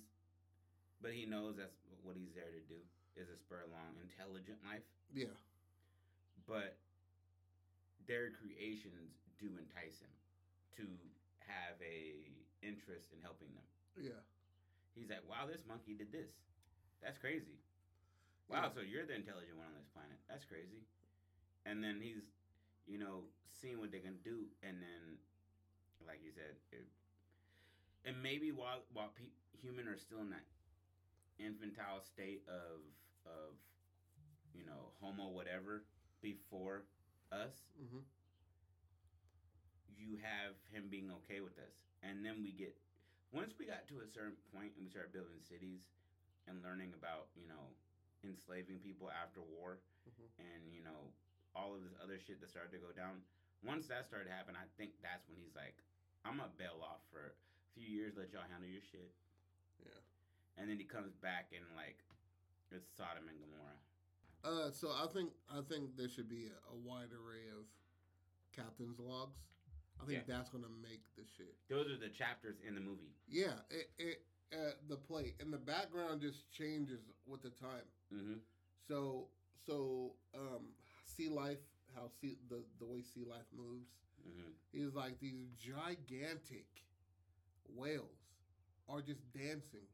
but 1.02 1.12
he 1.12 1.26
knows 1.26 1.58
that's 1.58 1.76
what 2.06 2.16
he's 2.16 2.34
there 2.38 2.54
to 2.54 2.62
do 2.70 2.78
is 3.18 3.28
to 3.28 3.36
spur 3.36 3.66
along 3.68 3.98
intelligent 4.00 4.62
life. 4.64 4.86
Yeah, 5.12 5.34
But 6.48 6.78
their 8.08 8.32
creations 8.32 9.18
do 9.42 9.52
entice 9.60 10.00
him 10.00 10.14
to 10.78 10.86
have 11.44 11.76
a 11.84 12.32
interest 12.64 13.12
in 13.12 13.20
helping 13.20 13.52
them. 13.52 13.68
yeah, 14.00 14.22
He's 14.96 15.10
like, 15.10 15.26
"Wow, 15.28 15.48
this 15.50 15.66
monkey 15.68 15.98
did 15.98 16.12
this. 16.14 16.30
That's 17.02 17.18
crazy. 17.18 17.58
Wow, 18.48 18.70
Yeah. 18.70 18.70
so 18.70 18.80
you're 18.86 19.06
the 19.10 19.16
intelligent 19.18 19.58
one 19.58 19.66
on 19.68 19.76
this 19.76 19.90
planet. 19.92 20.16
That's 20.30 20.46
crazy." 20.46 20.86
And 21.66 21.84
then 21.84 22.00
he's, 22.02 22.32
you 22.86 22.98
know, 22.98 23.26
seeing 23.52 23.80
what 23.80 23.92
they 23.92 24.00
can 24.00 24.18
do, 24.24 24.48
and 24.64 24.82
then, 24.82 25.18
like 26.06 26.22
you 26.24 26.32
said, 26.32 26.56
it, 26.72 26.88
and 28.06 28.22
maybe 28.22 28.52
while 28.52 28.84
while 28.94 29.10
pe- 29.16 29.34
human 29.52 29.88
are 29.88 29.98
still 29.98 30.20
in 30.22 30.30
that 30.30 30.46
infantile 31.40 32.02
state 32.02 32.44
of 32.48 32.82
of, 33.26 33.56
you 34.54 34.64
know, 34.66 34.92
homo 35.00 35.30
whatever 35.30 35.84
before 36.22 36.84
us, 37.32 37.70
hmm 37.78 38.02
you 39.88 40.18
have 40.22 40.56
him 40.72 40.90
being 40.90 41.10
okay 41.12 41.42
with 41.42 41.58
us. 41.58 41.86
And 42.02 42.24
then 42.26 42.42
we 42.42 42.52
get 42.52 42.76
once 43.32 43.54
we 43.60 43.66
got 43.66 43.88
to 43.88 44.00
a 44.02 44.08
certain 44.08 44.38
point 44.54 44.74
and 44.76 44.84
we 44.84 44.90
started 44.90 45.12
building 45.14 45.40
cities 45.42 45.90
and 46.48 46.62
learning 46.64 46.94
about, 46.94 47.28
you 47.36 47.48
know, 47.48 47.76
enslaving 48.24 48.80
people 48.80 49.10
after 49.12 49.42
war 49.42 49.80
Mhm. 50.06 50.28
and, 50.40 50.72
you 50.74 50.82
know, 50.82 51.12
all 51.56 51.76
of 51.76 51.84
this 51.84 51.96
other 52.02 52.18
shit 52.20 52.40
that 52.42 52.50
started 52.50 52.72
to 52.76 52.82
go 52.82 52.92
down. 52.96 53.22
Once 53.64 53.86
that 53.88 54.08
started 54.08 54.26
to 54.30 54.34
happen, 54.36 54.58
I 54.58 54.66
think 54.78 54.98
that's 55.06 55.28
when 55.30 55.38
he's 55.38 55.54
like, 55.56 55.78
I'm 56.26 56.38
gonna 56.42 56.54
bail 56.58 56.82
off 56.82 57.02
for 57.14 57.34
a 57.34 57.34
few 57.78 57.86
years, 57.86 58.14
let 58.18 58.34
y'all 58.34 58.48
handle 58.50 58.70
your 58.70 58.82
shit. 58.82 59.12
yeah. 59.82 60.00
And 60.58 60.70
then 60.70 60.78
he 60.78 60.86
comes 60.86 61.14
back 61.22 61.54
and 61.56 61.64
like 61.78 62.02
it's 62.72 62.90
Sodom 62.98 63.28
and 63.30 63.38
Gomorrah. 63.38 63.82
Uh, 64.44 64.72
so 64.72 64.90
I 64.90 65.06
think 65.14 65.32
I 65.50 65.62
think 65.62 65.96
there 65.98 66.10
should 66.10 66.30
be 66.30 66.50
a, 66.50 66.58
a 66.74 66.78
wide 66.78 67.14
array 67.14 67.46
of 67.54 67.66
captain's 68.56 69.00
logs. 69.00 69.38
I 70.02 70.06
think 70.06 70.26
Yeah. 70.26 70.36
that's 70.38 70.50
gonna 70.50 70.72
make 70.82 71.04
the 71.16 71.24
shit. 71.38 71.54
Those 71.70 71.88
are 71.92 71.98
the 71.98 72.10
chapters 72.10 72.58
in 72.66 72.74
the 72.76 72.82
movie. 72.82 73.14
Yeah, 73.28 73.54
it, 73.70 73.90
it 74.00 74.18
uh, 74.54 74.72
the 74.90 74.98
play 74.98 75.34
and 75.40 75.54
the 75.54 75.58
background 75.62 76.22
just 76.22 76.50
changes 76.52 77.00
with 77.28 77.42
the 77.42 77.52
time. 77.52 77.86
Mm-hmm. 78.14 78.40
So 78.88 79.28
so 79.66 80.14
um, 80.36 80.74
sea 81.16 81.30
life, 81.30 81.60
how 81.96 82.08
sea 82.22 82.38
the 82.50 82.64
the 82.80 82.86
way 82.86 83.02
sea 83.02 83.26
life 83.30 83.48
moves 83.56 83.90
Mm-hmm. 84.22 84.52
is 84.86 84.94
like 84.94 85.20
these 85.20 85.48
gigantic 85.58 86.68
whales 87.76 88.20
are 88.88 89.02
just 89.02 89.22
dancing 89.34 89.88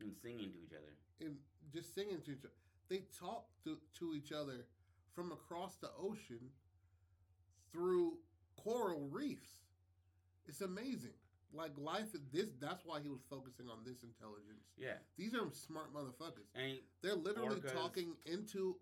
And 0.00 0.14
singing 0.22 0.38
to 0.52 0.58
each 0.62 0.72
other. 0.78 0.94
and 1.20 1.36
just 1.72 1.92
singing 1.92 2.20
to 2.24 2.30
each 2.30 2.44
other. 2.44 2.52
They 2.88 3.02
talk 3.18 3.46
to, 3.64 3.78
to 3.98 4.14
each 4.14 4.30
other 4.30 4.66
from 5.12 5.32
across 5.32 5.74
the 5.78 5.90
ocean 6.00 6.38
through 7.72 8.18
coral 8.56 9.08
reefs. 9.10 9.50
It's 10.46 10.60
amazing. 10.60 11.14
Like 11.52 11.72
life 11.76 12.12
this 12.32 12.50
that's 12.60 12.84
why 12.84 13.00
he 13.00 13.08
was 13.08 13.22
focusing 13.28 13.66
on 13.68 13.78
this 13.84 14.02
intelligence. 14.04 14.66
Yeah. 14.76 14.98
These 15.16 15.34
are 15.34 15.46
smart 15.52 15.92
motherfuckers. 15.92 16.46
And 16.54 16.78
They're 17.02 17.14
literally 17.14 17.60
Orcas. 17.60 17.72
talking 17.72 18.14
into 18.26 18.76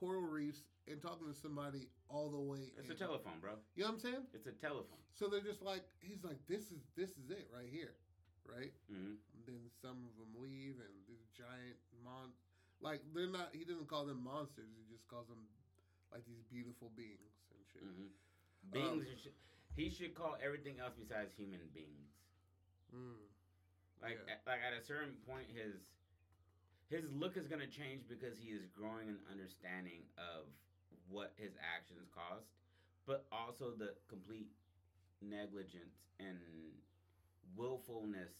coral 0.00 0.24
reefs 0.24 0.64
and 0.88 1.00
talking 1.00 1.28
to 1.28 1.36
somebody 1.36 1.86
all 2.08 2.32
the 2.32 2.40
way 2.40 2.72
it's 2.80 2.88
in. 2.88 2.96
a 2.96 2.98
telephone, 2.98 3.36
bro. 3.40 3.60
You 3.76 3.84
know 3.84 3.92
what 3.92 4.00
I'm 4.00 4.00
saying? 4.00 4.24
It's 4.32 4.48
a 4.48 4.56
telephone. 4.56 4.98
So 5.14 5.28
they're 5.28 5.44
just 5.44 5.60
like 5.60 5.84
he's 6.00 6.24
like 6.24 6.40
this 6.48 6.72
is 6.72 6.80
this 6.96 7.10
is 7.20 7.28
it 7.28 7.46
right 7.52 7.68
here. 7.68 7.92
Right? 8.48 8.72
Mm-hmm. 8.90 9.20
And 9.20 9.42
then 9.46 9.62
some 9.78 10.08
of 10.10 10.16
them 10.18 10.32
leave, 10.40 10.80
and 10.82 10.90
these 11.06 11.22
giant 11.36 11.78
mon, 12.02 12.34
like 12.80 12.98
they're 13.14 13.30
not. 13.30 13.52
He 13.54 13.62
doesn't 13.62 13.86
call 13.86 14.08
them 14.08 14.24
monsters. 14.24 14.72
He 14.74 14.82
just 14.90 15.06
calls 15.06 15.28
them 15.28 15.44
like 16.10 16.26
these 16.26 16.42
beautiful 16.50 16.90
beings 16.98 17.30
and 17.54 17.60
shit. 17.70 17.84
Mm-hmm. 17.86 18.10
Beings. 18.74 19.06
Um, 19.06 19.20
should, 19.22 19.36
he 19.78 19.86
should 19.86 20.18
call 20.18 20.34
everything 20.42 20.82
else 20.82 20.98
besides 20.98 21.30
human 21.36 21.62
beings. 21.70 22.10
Mm. 22.90 23.22
Like, 24.02 24.18
Yeah. 24.18 24.34
at, 24.34 24.42
like 24.48 24.60
at 24.66 24.74
a 24.74 24.82
certain 24.82 25.14
point, 25.28 25.46
his 25.52 25.78
his 26.90 27.10
look 27.14 27.36
is 27.36 27.46
gonna 27.46 27.70
change 27.70 28.02
because 28.08 28.36
he 28.36 28.50
is 28.50 28.66
growing 28.66 29.08
an 29.08 29.18
understanding 29.30 30.02
of 30.18 30.44
what 31.08 31.32
his 31.36 31.54
actions 31.62 32.10
caused, 32.10 32.50
but 33.06 33.24
also 33.30 33.70
the 33.78 33.94
complete 34.08 34.50
negligence 35.22 36.02
and 36.18 36.38
willfulness 37.56 38.30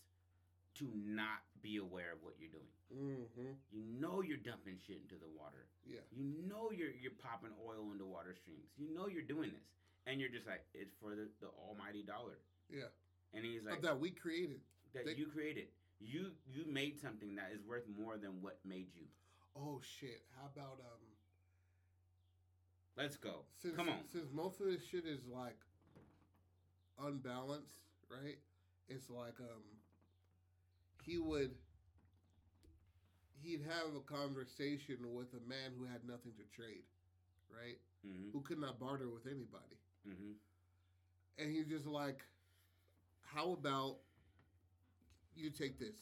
to 0.75 0.87
not 0.95 1.43
be 1.63 1.77
aware 1.79 2.13
of 2.13 2.23
what 2.23 2.35
you're 2.39 2.51
doing. 2.51 2.73
Mm-hmm. 2.91 3.53
You 3.71 3.83
know 4.01 4.23
you're 4.23 4.41
dumping 4.41 4.79
shit 4.87 4.99
into 5.03 5.17
the 5.17 5.29
water. 5.39 5.67
Yeah. 5.87 6.01
You 6.11 6.43
know 6.47 6.71
you're 6.71 6.91
you're 6.95 7.15
popping 7.23 7.55
oil 7.63 7.91
into 7.93 8.05
water 8.07 8.35
streams. 8.35 8.67
You 8.79 8.91
know 8.95 9.07
you're 9.07 9.27
doing 9.27 9.51
this, 9.51 9.67
and 10.07 10.21
you're 10.21 10.31
just 10.31 10.47
like 10.47 10.65
it's 10.75 10.95
for 11.01 11.15
the, 11.15 11.29
the 11.41 11.49
almighty 11.55 12.03
dollar. 12.03 12.39
Yeah. 12.71 12.91
And 13.35 13.45
he's 13.45 13.63
like 13.63 13.83
that 13.83 13.99
we 13.99 14.11
created. 14.11 14.61
that 14.95 15.07
they- 15.07 15.15
you 15.15 15.27
created. 15.27 15.69
You 16.01 16.33
you 16.51 16.65
made 16.67 16.99
something 16.99 17.37
that 17.37 17.51
is 17.55 17.61
worth 17.63 17.85
more 17.99 18.17
than 18.17 18.41
what 18.41 18.59
made 18.65 18.89
you. 18.95 19.05
Oh 19.55 19.81
shit! 19.99 20.23
How 20.37 20.49
about 20.55 20.81
um? 20.81 21.05
Let's 22.97 23.17
go. 23.17 23.45
Since, 23.57 23.77
Come 23.77 23.89
on. 23.89 23.99
Since 24.11 24.27
most 24.33 24.61
of 24.61 24.67
this 24.67 24.83
shit 24.85 25.05
is 25.07 25.21
like 25.31 25.59
unbalanced, 27.03 27.77
right? 28.11 28.39
It's 28.89 29.11
like 29.11 29.39
um. 29.41 29.63
He 31.05 31.19
would. 31.19 31.53
He'd 33.43 33.63
have 33.63 33.95
a 33.97 34.01
conversation 34.01 34.99
with 35.15 35.29
a 35.33 35.49
man 35.49 35.73
who 35.79 35.85
had 35.85 36.05
nothing 36.07 36.33
to 36.37 36.45
trade, 36.55 36.85
right? 37.51 37.79
Mm-hmm. 38.07 38.31
Who 38.33 38.41
could 38.43 38.59
not 38.59 38.79
barter 38.79 39.09
with 39.09 39.27
anybody. 39.27 39.77
Mm-hmm. 40.09 40.33
and 41.39 41.51
he's 41.55 41.67
just 41.67 41.87
like, 41.87 42.25
"How 43.23 43.53
about 43.53 43.97
you 45.37 45.51
take 45.51 45.79
this, 45.79 45.99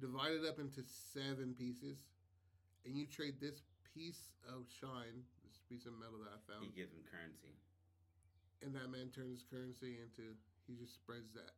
divide 0.00 0.32
it 0.32 0.44
up 0.48 0.58
into 0.58 0.82
seven 0.84 1.54
pieces, 1.56 1.98
and 2.84 2.96
you 2.96 3.06
trade 3.06 3.36
this 3.40 3.62
piece 3.94 4.30
of 4.48 4.64
shine, 4.68 5.24
this 5.44 5.58
piece 5.68 5.86
of 5.86 5.92
metal 5.98 6.18
that 6.24 6.32
I 6.32 6.38
found. 6.50 6.64
He 6.64 6.70
found, 6.72 6.76
gives 6.76 6.92
him 6.92 7.04
currency, 7.08 7.54
and 8.62 8.74
that 8.74 8.88
man 8.90 9.08
turns 9.14 9.44
currency 9.48 9.98
into 10.00 10.34
he 10.66 10.74
just 10.76 10.94
spreads 10.94 11.32
that 11.34 11.50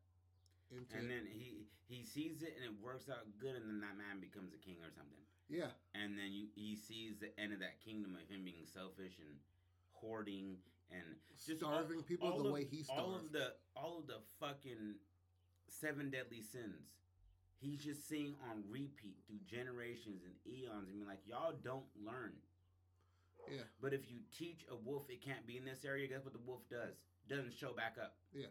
into 0.73 0.97
and 0.97 1.05
then 1.11 1.29
he 1.29 1.69
he 1.85 2.01
sees 2.03 2.41
it 2.41 2.57
and 2.57 2.65
it 2.65 2.73
works 2.83 3.09
out 3.13 3.27
good, 3.39 3.55
and 3.57 3.69
then 3.69 3.81
that 3.85 3.97
man 3.99 4.21
becomes 4.21 4.53
a 4.55 4.61
king 4.61 4.81
or 4.81 4.89
something. 4.95 5.21
yeah, 5.53 5.69
And 5.95 6.17
then 6.17 6.33
you 6.33 6.49
he 6.55 6.77
sees 6.77 7.19
the 7.21 7.29
end 7.39 7.53
of 7.53 7.61
that 7.61 7.81
kingdom 7.85 8.17
of 8.17 8.25
him 8.33 8.45
being 8.45 8.65
selfish 8.65 9.19
and 9.21 9.37
hoarding 9.93 10.57
and 10.91 11.05
just 11.37 11.63
all- 11.63 11.73
starving 11.77 12.03
people 12.03 12.29
all 12.29 12.39
the 12.43 12.49
of- 12.49 12.55
way 12.57 12.65
he 12.65 12.83
starved. 12.83 13.01
all 13.03 13.15
of 13.15 13.33
the 13.33 13.53
all 13.77 13.99
of 13.99 14.07
the 14.07 14.21
fucking 14.41 14.97
seven 15.81 16.11
deadly 16.11 16.43
sins 16.43 16.93
he's 17.63 17.79
just 17.79 18.09
seeing 18.11 18.35
on 18.51 18.67
repeat 18.67 19.23
through 19.31 19.39
generations 19.47 20.27
and 20.27 20.35
eons 20.43 20.91
and 20.91 20.99
be 20.99 21.07
like, 21.07 21.23
y'all 21.25 21.55
don't 21.63 21.87
learn. 21.95 22.35
Yeah. 23.47 23.63
But 23.79 23.95
if 23.95 24.11
you 24.11 24.27
teach 24.35 24.67
a 24.67 24.75
wolf 24.75 25.07
it 25.09 25.23
can't 25.23 25.47
be 25.47 25.57
in 25.57 25.65
this 25.65 25.87
area, 25.87 26.11
guess 26.11 26.27
what 26.27 26.35
the 26.35 26.43
wolf 26.43 26.67
does? 26.69 26.99
Doesn't 27.31 27.55
show 27.55 27.71
back 27.71 27.97
up. 28.03 28.19
Yeah. 28.35 28.51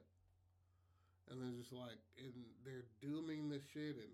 And 1.27 1.39
then 1.39 1.59
just 1.59 1.75
like, 1.75 1.99
and 2.15 2.31
they're 2.63 2.87
dooming 3.03 3.51
the 3.51 3.59
shit 3.71 3.99
and 3.99 4.11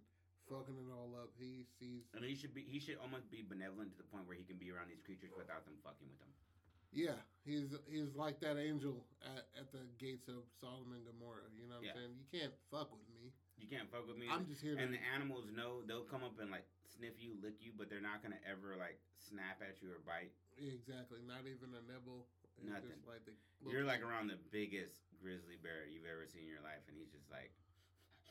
fucking 0.50 0.78
it 0.78 0.90
all 0.90 1.14
up. 1.18 1.34
He 1.38 1.66
sees, 1.78 2.10
And 2.14 2.26
he 2.26 2.34
should 2.34 2.54
be 2.54 2.66
he 2.66 2.78
should 2.82 2.98
almost 3.02 3.30
be 3.30 3.46
benevolent 3.46 3.94
to 3.94 3.98
the 3.98 4.10
point 4.10 4.26
where 4.26 4.38
he 4.38 4.46
can 4.46 4.58
be 4.58 4.70
around 4.70 4.90
these 4.90 5.02
creatures 5.02 5.34
without 5.34 5.66
them 5.66 5.78
fucking 5.82 6.06
with 6.06 6.22
him. 6.22 6.34
yeah, 6.94 7.18
he's 7.42 7.74
he's 7.90 8.14
like 8.14 8.38
that 8.46 8.62
angel 8.62 9.02
at, 9.26 9.50
at 9.58 9.68
the 9.74 9.82
gates 9.98 10.30
of 10.30 10.46
Solomon 10.62 11.02
Gomorrah. 11.10 11.50
You 11.58 11.66
know 11.66 11.77
what 11.77 11.77
Yeah. 11.88 11.96
I'm 11.96 12.00
saying? 12.04 12.16
You 12.20 12.28
can't 12.40 12.56
fuck 12.70 12.92
with 12.92 13.08
me. 13.08 13.32
You 13.58 13.68
can't 13.72 13.88
fuck 13.90 14.06
with 14.06 14.20
me. 14.20 14.28
I'm 14.30 14.46
just 14.46 14.62
here 14.62 14.76
to. 14.76 14.82
and 14.84 14.92
the 14.94 15.02
animals 15.16 15.48
know 15.50 15.82
they'll 15.88 16.06
come 16.06 16.22
up 16.22 16.38
and 16.38 16.52
like 16.52 16.68
sniff 16.86 17.16
you, 17.18 17.34
lick 17.42 17.58
you, 17.64 17.72
but 17.74 17.88
they're 17.90 18.04
not 18.04 18.22
gonna 18.22 18.40
ever 18.46 18.76
like 18.78 19.00
snap 19.18 19.64
at 19.66 19.82
you 19.82 19.90
or 19.92 20.00
bite. 20.06 20.32
exactly. 20.60 21.24
Not 21.26 21.48
even 21.48 21.74
a 21.74 21.82
nibble. 21.88 22.28
It's 22.60 22.66
Nothing. 22.70 22.90
Just 22.98 23.06
like 23.10 23.22
You're 23.66 23.86
like 23.86 24.02
around 24.02 24.28
the 24.34 24.38
biggest 24.54 25.06
grizzly 25.22 25.58
bear 25.62 25.86
you've 25.90 26.10
ever 26.10 26.26
seen 26.30 26.46
in 26.46 26.52
your 26.54 26.62
life, 26.66 26.82
and 26.90 26.98
he's 26.98 27.10
just 27.14 27.30
like, 27.30 27.54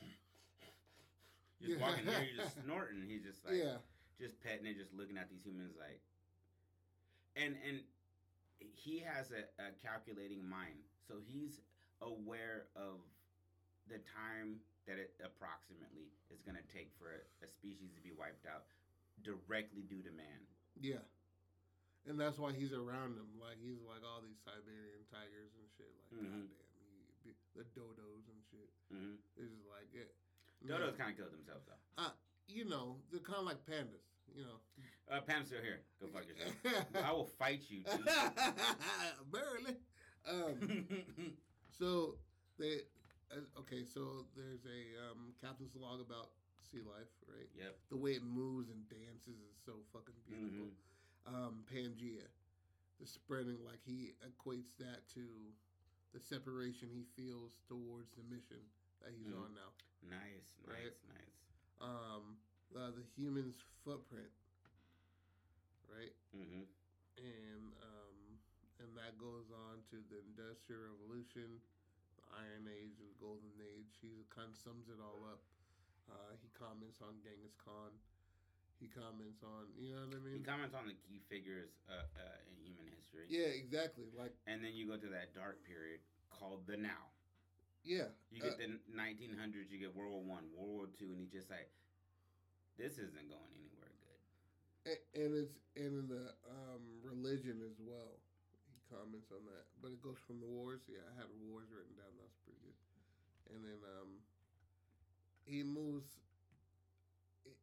just 1.63 1.79
Yeah. 1.79 1.83
walking 1.83 2.07
here, 2.07 2.23
you're 2.27 2.43
just 2.45 2.59
snorting. 2.63 3.03
He's 3.07 3.23
just 3.23 3.43
like, 3.47 3.55
yeah, 3.59 3.79
just 4.21 4.39
petting 4.43 4.67
it, 4.67 4.77
just 4.79 4.93
looking 4.95 5.17
at 5.19 5.31
these 5.31 5.43
humans 5.47 5.75
like, 5.79 6.01
and 7.37 7.55
and 7.67 7.81
he 8.75 8.99
has 9.05 9.31
a, 9.31 9.45
a 9.63 9.71
calculating 9.85 10.43
mind, 10.49 10.81
so 11.07 11.21
he's 11.23 11.61
aware 12.03 12.67
of 12.75 12.99
the 13.88 13.99
time 14.12 14.59
that 14.87 14.99
it 14.99 15.14
approximately 15.23 16.11
is 16.31 16.43
going 16.47 16.59
to 16.59 16.66
take 16.71 16.90
for 16.99 17.11
a, 17.14 17.47
species 17.50 17.90
to 17.95 18.02
be 18.02 18.11
wiped 18.14 18.47
out 18.47 18.66
directly 19.23 19.83
due 19.87 20.02
to 20.02 20.11
man. 20.14 20.40
yeah. 20.81 21.02
And 22.07 22.14
that's 22.14 22.38
why 22.38 22.55
he's 22.55 22.71
around 22.71 23.19
them. 23.19 23.26
Like 23.43 23.59
he's 23.59 23.83
like 23.83 23.99
all 24.07 24.23
these 24.23 24.38
Siberian 24.47 25.02
tigers 25.11 25.50
and 25.59 25.66
shit. 25.75 25.90
Like 26.14 26.23
Mhm. 26.23 26.47
goddamn, 26.47 27.02
he, 27.26 27.31
the 27.59 27.66
dodos 27.75 28.31
and 28.31 28.38
shit. 28.47 28.71
Mm-hmm. 28.95 29.19
It's 29.43 29.50
just 29.50 29.66
like 29.66 29.90
it. 29.90 30.14
Dodos 30.62 30.95
kind 30.95 31.11
of 31.11 31.16
killed 31.19 31.35
themselves 31.35 31.66
though. 31.66 32.14
you 32.47 32.62
know, 32.64 33.02
they're 33.11 33.19
kind 33.26 33.43
of 33.43 33.47
like 33.50 33.59
pandas. 33.66 34.07
You 34.38 34.47
know, 34.47 34.59
Uh, 35.11 35.21
Pam's 35.26 35.49
still 35.50 35.62
here. 35.62 35.83
Go 36.00 36.07
fuck 36.14 36.26
yourself. 36.31 36.55
I 37.05 37.11
will 37.11 37.26
fight 37.38 37.62
you. 37.69 37.83
Too. 37.83 38.05
barely. 39.33 39.75
Um, 40.31 40.87
so 41.78 42.14
they 42.59 42.83
uh, 43.33 43.61
okay. 43.61 43.85
So 43.85 44.26
there's 44.37 44.64
a 44.66 44.80
um, 45.11 45.35
captain's 45.40 45.75
log 45.76 46.00
about 46.00 46.30
sea 46.71 46.83
life, 46.83 47.11
right? 47.28 47.49
yep. 47.54 47.76
The 47.90 47.97
way 47.97 48.12
it 48.12 48.25
moves 48.25 48.71
and 48.71 48.83
dances 48.88 49.38
is 49.38 49.56
so 49.64 49.83
fucking 49.92 50.14
beautiful. 50.26 50.66
Mhm. 50.66 51.35
Um, 51.35 51.64
Pangea, 51.66 52.26
the 53.00 53.06
spreading, 53.06 53.59
like 53.64 53.83
he 53.85 54.14
equates 54.23 54.76
that 54.78 55.06
to 55.14 55.26
the 56.14 56.21
separation 56.21 56.88
he 56.90 57.02
feels 57.18 57.59
towards 57.68 58.11
the 58.14 58.23
mission 58.23 58.62
that 59.02 59.12
he's 59.12 59.26
Mhm. 59.26 59.42
on 59.42 59.54
now. 59.54 59.73
Nice, 60.02 60.54
Right. 60.64 60.85
nice, 60.85 61.02
nice. 61.09 61.35
Um, 61.80 62.38
uh, 62.75 62.90
the 62.92 63.02
human's 63.02 63.61
footprint, 63.85 64.30
right? 65.88 66.14
Mm-hmm. 66.35 66.64
and 67.18 67.73
um, 67.83 68.38
and 68.78 68.97
that 68.97 69.16
goes 69.18 69.50
on 69.50 69.83
to 69.90 70.02
the 70.12 70.18
Industrial 70.21 70.83
Revolution, 70.92 71.61
Iron 72.37 72.69
Age, 72.69 72.97
the 73.00 73.12
Golden 73.21 73.52
Age. 73.61 73.97
He 74.00 74.25
kind 74.33 74.49
of 74.52 74.57
sums 74.59 74.88
it 74.93 75.00
all 75.00 75.25
up. 75.26 75.40
Uh, 76.07 76.33
he 76.38 76.49
comments 76.55 77.00
on 77.02 77.19
Genghis 77.25 77.57
Khan. 77.59 77.90
He 78.78 78.87
comments 78.93 79.40
on, 79.40 79.73
you 79.80 79.97
know 79.97 80.04
what 80.04 80.21
I 80.21 80.23
mean. 80.23 80.37
He 80.39 80.45
comments 80.45 80.76
on 80.76 80.84
the 80.84 80.95
key 81.00 81.19
figures 81.32 81.73
uh, 81.89 81.97
uh, 82.13 82.39
in 82.52 82.61
human 82.61 82.84
history. 82.93 83.25
yeah, 83.32 83.49
exactly. 83.56 84.13
Like, 84.13 84.37
And 84.47 84.61
then 84.61 84.76
you 84.76 84.84
go 84.87 85.00
to 85.00 85.11
that 85.17 85.32
dark 85.32 85.65
period 85.65 86.04
called 86.28 86.69
the 86.69 86.76
now. 86.76 87.08
yeah, 87.82 88.13
You 88.28 88.45
uh, 88.45 88.52
get 88.52 88.61
the 88.61 88.76
1900s, 88.93 89.73
you 89.73 89.80
get 89.80 89.97
World 89.97 90.13
War 90.13 90.37
One, 90.37 90.45
World 90.52 90.69
War 90.76 90.87
Two, 90.93 91.08
and 91.08 91.17
he's 91.19 91.32
just 91.32 91.49
like, 91.49 91.73
this 92.76 93.00
isn't 93.00 93.26
going 93.32 93.52
anywhere 93.56 93.89
good. 94.04 94.21
a- 94.93 95.04
and 95.25 95.32
it's 95.32 95.56
and 95.75 95.97
in 95.97 96.06
the 96.13 96.37
um, 96.45 96.84
religion 97.00 97.65
as 97.65 97.80
well. 97.80 98.21
Comments 98.91 99.29
on 99.35 99.43
that, 99.51 99.67
but 99.83 99.91
it 99.93 100.01
goes 100.03 100.19
from 100.27 100.39
the 100.41 100.47
wars. 100.47 100.81
Yeah, 100.87 101.03
I 101.11 101.15
had 101.19 101.27
wars 101.43 101.67
written 101.75 101.95
down. 101.99 102.15
That's 102.19 102.39
pretty 102.47 102.61
good. 102.63 102.79
And 103.55 103.65
then 103.65 103.81
um, 104.01 104.23
he 105.45 105.63
moves. 105.63 106.09
he- 107.45 107.57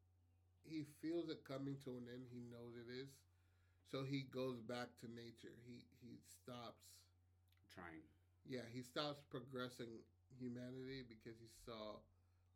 He 0.64 0.84
feels 1.02 1.30
it 1.30 1.44
coming 1.46 1.78
to 1.86 1.98
an 1.98 2.08
end. 2.12 2.28
He 2.32 2.42
knows 2.42 2.76
it 2.76 2.90
is, 2.92 3.10
so 3.92 4.04
he 4.04 4.22
goes 4.24 4.60
back 4.62 4.90
to 5.02 5.08
nature. 5.12 5.56
He 5.66 5.86
he 6.02 6.20
stops. 6.26 6.84
Trying. 7.74 8.06
Yeah, 8.46 8.66
he 8.72 8.82
stops 8.84 9.22
progressing 9.30 10.02
humanity 10.40 11.04
because 11.08 11.40
he 11.40 11.50
saw 11.66 12.00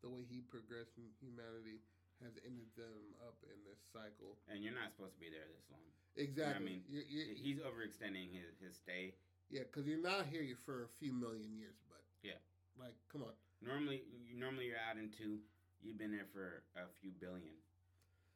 the 0.02 0.10
way 0.10 0.24
he 0.28 0.40
progressed 0.40 0.98
in 0.98 1.10
humanity 1.20 1.82
has 2.24 2.34
ended 2.42 2.68
them 2.74 3.14
up 3.22 3.38
in 3.46 3.58
this 3.66 3.78
cycle. 3.94 4.38
And 4.50 4.62
you're 4.62 4.74
not 4.74 4.90
supposed 4.94 5.14
to 5.14 5.22
be 5.22 5.30
there 5.30 5.46
this 5.54 5.66
long. 5.70 5.86
Exactly. 6.18 6.58
I 6.58 6.62
mean, 6.62 6.82
You're- 6.90 7.06
you're- 7.06 7.34
He's 7.38 7.58
overextending 7.62 8.32
his, 8.34 8.58
his 8.58 8.74
stay. 8.76 9.14
Yeah, 9.50 9.62
because 9.64 9.86
you're 9.86 10.02
not 10.02 10.26
here 10.26 10.44
for 10.66 10.84
a 10.84 10.90
few 10.98 11.12
million 11.14 11.54
years, 11.56 11.78
but 11.88 12.02
Yeah. 12.22 12.38
like, 12.76 12.94
come 13.08 13.22
on, 13.22 13.34
Normally, 13.60 14.04
you, 14.26 14.36
normally 14.38 14.66
you're 14.70 14.78
out 14.78 14.98
in 14.98 15.10
two. 15.10 15.42
You've 15.82 15.98
been 15.98 16.12
there 16.14 16.26
for 16.32 16.62
a 16.78 16.86
few 17.02 17.10
billion. 17.10 17.54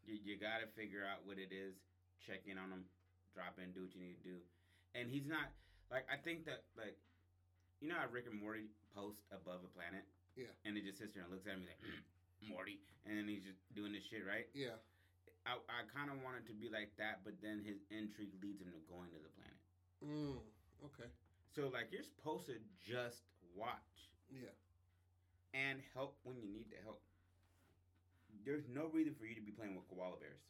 You, 0.03 0.19
you 0.19 0.35
got 0.37 0.59
to 0.63 0.67
figure 0.75 1.05
out 1.07 1.23
what 1.27 1.39
it 1.39 1.53
is. 1.55 1.79
Check 2.19 2.47
in 2.47 2.59
on 2.59 2.71
him. 2.71 2.85
Drop 3.35 3.59
in. 3.63 3.71
Do 3.71 3.83
what 3.83 3.95
you 3.95 4.01
need 4.03 4.19
to 4.19 4.27
do. 4.35 4.39
And 4.95 5.09
he's 5.11 5.27
not 5.27 5.51
like 5.91 6.07
I 6.11 6.17
think 6.19 6.45
that 6.47 6.65
like 6.77 6.99
you 7.81 7.87
know 7.89 7.95
how 7.99 8.07
Rick 8.11 8.27
and 8.27 8.35
Morty 8.41 8.67
post 8.95 9.23
above 9.31 9.63
a 9.65 9.71
planet. 9.71 10.03
Yeah. 10.35 10.51
And 10.67 10.77
it 10.77 10.85
just 10.85 10.99
sits 10.99 11.15
there 11.15 11.23
and 11.23 11.31
looks 11.31 11.47
at 11.47 11.55
me 11.59 11.67
like 11.71 11.79
Morty, 12.49 12.81
and 13.07 13.17
then 13.19 13.27
he's 13.29 13.43
just 13.47 13.61
doing 13.75 13.93
this 13.93 14.03
shit 14.07 14.27
right. 14.27 14.47
yeah, 14.55 14.77
I, 15.47 15.59
I 15.71 15.87
kind 15.91 16.11
of 16.11 16.19
want 16.23 16.39
it 16.39 16.47
to 16.51 16.55
be 16.55 16.71
like 16.71 16.91
that, 16.99 17.23
but 17.25 17.35
then 17.43 17.63
his 17.65 17.79
intrigue 17.91 18.35
leads 18.43 18.63
him 18.63 18.71
to 18.75 18.81
going 18.91 19.11
to 19.15 19.21
the 19.23 19.33
planet. 19.35 19.61
mm, 20.03 20.39
okay, 20.87 21.11
So 21.55 21.71
like 21.73 21.91
you're 21.91 22.07
supposed 22.07 22.47
to 22.51 22.59
just 22.83 23.27
watch 23.55 24.11
yeah, 24.31 24.55
and 25.55 25.79
help 25.95 26.19
when 26.25 26.39
you 26.41 26.49
need 26.51 26.71
to 26.75 26.79
help. 26.83 27.03
There's 28.47 28.65
no 28.67 28.89
reason 28.91 29.15
for 29.19 29.27
you 29.27 29.35
to 29.39 29.45
be 29.45 29.53
playing 29.53 29.77
with 29.77 29.87
koala 29.87 30.17
bears. 30.19 30.43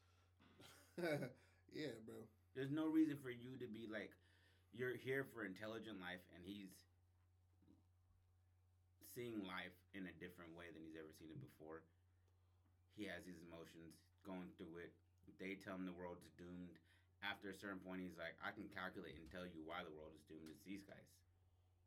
yeah, 1.73 1.93
bro. 2.07 2.25
There's 2.55 2.71
no 2.71 2.89
reason 2.89 3.17
for 3.21 3.29
you 3.33 3.57
to 3.61 3.69
be 3.69 3.89
like, 3.91 4.13
you're 4.73 4.97
here 4.97 5.25
for 5.33 5.45
intelligent 5.45 6.01
life, 6.01 6.21
and 6.37 6.41
he's 6.45 6.73
seeing 9.13 9.45
life 9.45 9.77
in 9.93 10.09
a 10.09 10.15
different 10.21 10.57
way 10.57 10.73
than 10.73 10.81
he's 10.85 10.92
He 12.97 13.09
has 13.09 13.25
these 13.25 13.41
emotions 13.41 13.97
going 14.23 14.53
through 14.61 14.85
it. 14.85 14.93
They 15.41 15.59
tell 15.59 15.75
him 15.75 15.89
the 15.89 15.97
world's 15.97 16.29
doomed. 16.39 16.79
After 17.23 17.51
a 17.51 17.57
certain 17.57 17.79
point, 17.83 18.03
he's 18.03 18.19
like, 18.19 18.35
I 18.43 18.51
can 18.51 18.67
calculate 18.71 19.15
and 19.15 19.27
tell 19.31 19.47
you 19.47 19.63
why 19.63 19.87
the 19.87 19.95
world 19.95 20.15
is 20.15 20.27
doomed. 20.27 20.51
It's 20.51 20.63
these 20.67 20.83
guys. 20.83 21.09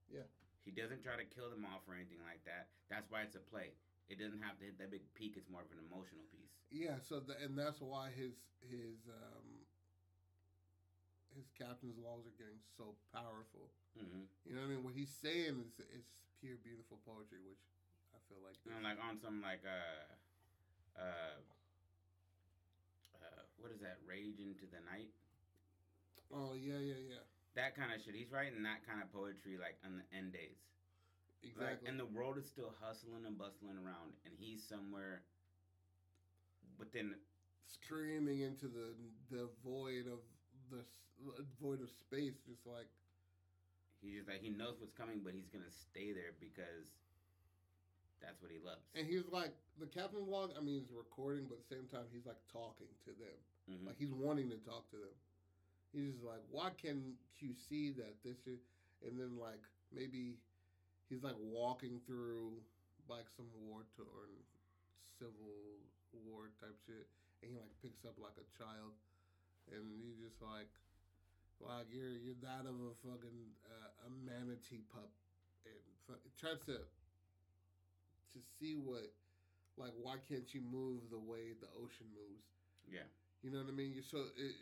Yeah. 0.08 0.28
He 0.64 0.72
doesn't 0.74 1.04
try 1.06 1.20
to 1.20 1.28
kill 1.28 1.52
them 1.52 1.68
off 1.68 1.86
or 1.86 1.94
anything 1.94 2.24
like 2.26 2.42
that. 2.50 2.72
That's 2.90 3.06
why 3.12 3.28
it's 3.28 3.38
a 3.38 3.44
play. 3.44 3.76
It 4.10 4.18
doesn't 4.18 4.42
have 4.42 4.58
to 4.60 4.66
hit 4.66 4.80
that 4.82 4.90
big 4.90 5.06
peak. 5.14 5.38
It's 5.38 5.52
more 5.52 5.62
of 5.62 5.70
an 5.76 5.82
emotional 5.82 6.26
piece. 6.34 6.54
Yeah, 6.74 6.98
so 7.02 7.22
the, 7.22 7.38
and 7.42 7.58
that's 7.58 7.82
why 7.82 8.14
his 8.14 8.38
his 8.66 9.06
um 9.10 9.66
his 11.34 11.50
captain's 11.54 11.98
logs 11.98 12.26
are 12.26 12.38
getting 12.38 12.62
so 12.78 12.98
powerful. 13.14 13.70
Mm-hmm. 13.98 14.26
You 14.46 14.52
know 14.56 14.66
what 14.66 14.70
I 14.70 14.74
mean? 14.78 14.84
What 14.86 14.96
he's 14.98 15.14
saying 15.14 15.58
is 15.62 15.74
it's 15.90 16.14
pure 16.38 16.58
beautiful 16.62 17.02
poetry, 17.02 17.42
which 17.46 17.62
feel 18.30 18.42
like 18.44 18.58
And 18.66 18.84
like 18.84 18.98
on 19.02 19.18
some 19.22 19.42
like 19.42 19.62
uh 19.66 20.06
uh 21.00 21.38
uh 23.20 23.42
what 23.58 23.72
is 23.72 23.80
that? 23.82 23.98
Rage 24.06 24.40
into 24.40 24.66
the 24.70 24.82
night. 24.86 25.12
Oh 26.34 26.54
yeah, 26.58 26.80
yeah, 26.82 27.00
yeah. 27.00 27.24
That 27.56 27.76
kind 27.76 27.94
of 27.94 28.02
shit. 28.04 28.16
He's 28.16 28.32
writing 28.32 28.64
that 28.64 28.86
kind 28.86 29.00
of 29.02 29.12
poetry 29.14 29.58
like 29.58 29.78
on 29.86 30.02
the 30.02 30.06
end 30.16 30.34
days. 30.34 30.60
Like, 31.44 31.78
Exactly. 31.78 31.90
and 31.90 32.00
the 32.00 32.10
world 32.10 32.38
is 32.42 32.48
still 32.50 32.74
hustling 32.82 33.26
and 33.26 33.38
bustling 33.38 33.78
around, 33.78 34.18
and 34.26 34.34
he's 34.38 34.64
somewhere 34.66 35.22
within. 36.80 37.14
Screaming 37.66 38.42
into 38.42 38.68
the 38.68 38.94
the 39.30 39.50
void 39.64 40.06
of 40.06 40.22
the 40.70 40.86
void 41.62 41.82
of 41.82 41.90
space, 41.90 42.38
just 42.46 42.66
like 42.66 42.90
He's 44.02 44.18
just 44.22 44.30
like 44.30 44.42
he 44.42 44.50
knows 44.50 44.78
what's 44.80 44.94
coming, 44.94 45.22
but 45.24 45.34
he's 45.34 45.50
gonna 45.50 45.72
stay 45.72 46.14
there 46.14 46.38
because 46.40 46.94
that's 48.26 48.42
what 48.42 48.50
he 48.50 48.58
loves. 48.58 48.82
And 48.98 49.06
he's 49.06 49.24
like 49.30 49.54
the 49.78 49.86
captain 49.86 50.26
log. 50.26 50.52
I 50.58 50.62
mean, 50.66 50.82
he's 50.82 50.90
recording, 50.90 51.46
but 51.46 51.62
at 51.62 51.70
the 51.70 51.76
same 51.78 51.88
time, 51.94 52.10
he's 52.10 52.26
like 52.26 52.42
talking 52.50 52.90
to 53.06 53.12
them. 53.14 53.38
Mhm. 53.70 53.86
Like 53.86 53.98
he's 54.02 54.12
wanting 54.14 54.50
to 54.50 54.58
talk 54.66 54.90
to 54.92 54.98
them. 54.98 55.16
He's 55.94 56.12
just 56.18 56.26
like, 56.26 56.42
why 56.50 56.74
can't 56.76 57.14
you 57.40 57.54
see 57.54 57.94
that 58.02 58.18
this 58.26 58.42
is? 58.50 58.60
And 59.06 59.14
then 59.20 59.38
like 59.38 59.62
maybe 59.94 60.42
he's 61.08 61.22
like 61.22 61.38
walking 61.40 62.02
through 62.10 62.58
like 63.08 63.30
some 63.38 63.46
war 63.62 63.86
torn 63.94 64.34
civil 65.22 65.78
war 66.26 66.50
type 66.60 66.76
shit, 66.90 67.06
and 67.44 67.52
he 67.52 67.56
like 67.56 67.70
picks 67.86 68.02
up 68.04 68.18
like 68.18 68.36
a 68.42 68.48
child, 68.58 68.98
and 69.72 69.84
you 70.02 70.16
just 70.18 70.42
like, 70.42 70.72
like 71.62 71.88
you're 71.92 72.16
you're 72.20 72.40
that 72.42 72.66
of 72.68 72.76
a 72.76 72.94
fucking 73.06 73.40
uh, 73.68 74.08
a 74.08 74.10
manatee 74.24 74.84
pup, 74.92 75.12
and 75.68 75.80
fuck, 76.08 76.20
tries 76.40 76.60
to 76.68 76.82
to 78.36 78.42
see 78.60 78.76
what, 78.76 79.08
like, 79.80 79.96
why 79.96 80.20
can't 80.28 80.52
you 80.54 80.60
move 80.62 81.08
the 81.10 81.20
way 81.20 81.56
the 81.56 81.72
ocean 81.80 82.12
moves? 82.12 82.46
Yeah. 82.84 83.08
You 83.42 83.54
know 83.54 83.62
what 83.62 83.72
I 83.72 83.78
mean? 83.78 83.94
You're 83.94 84.06
so 84.06 84.26
it, 84.36 84.54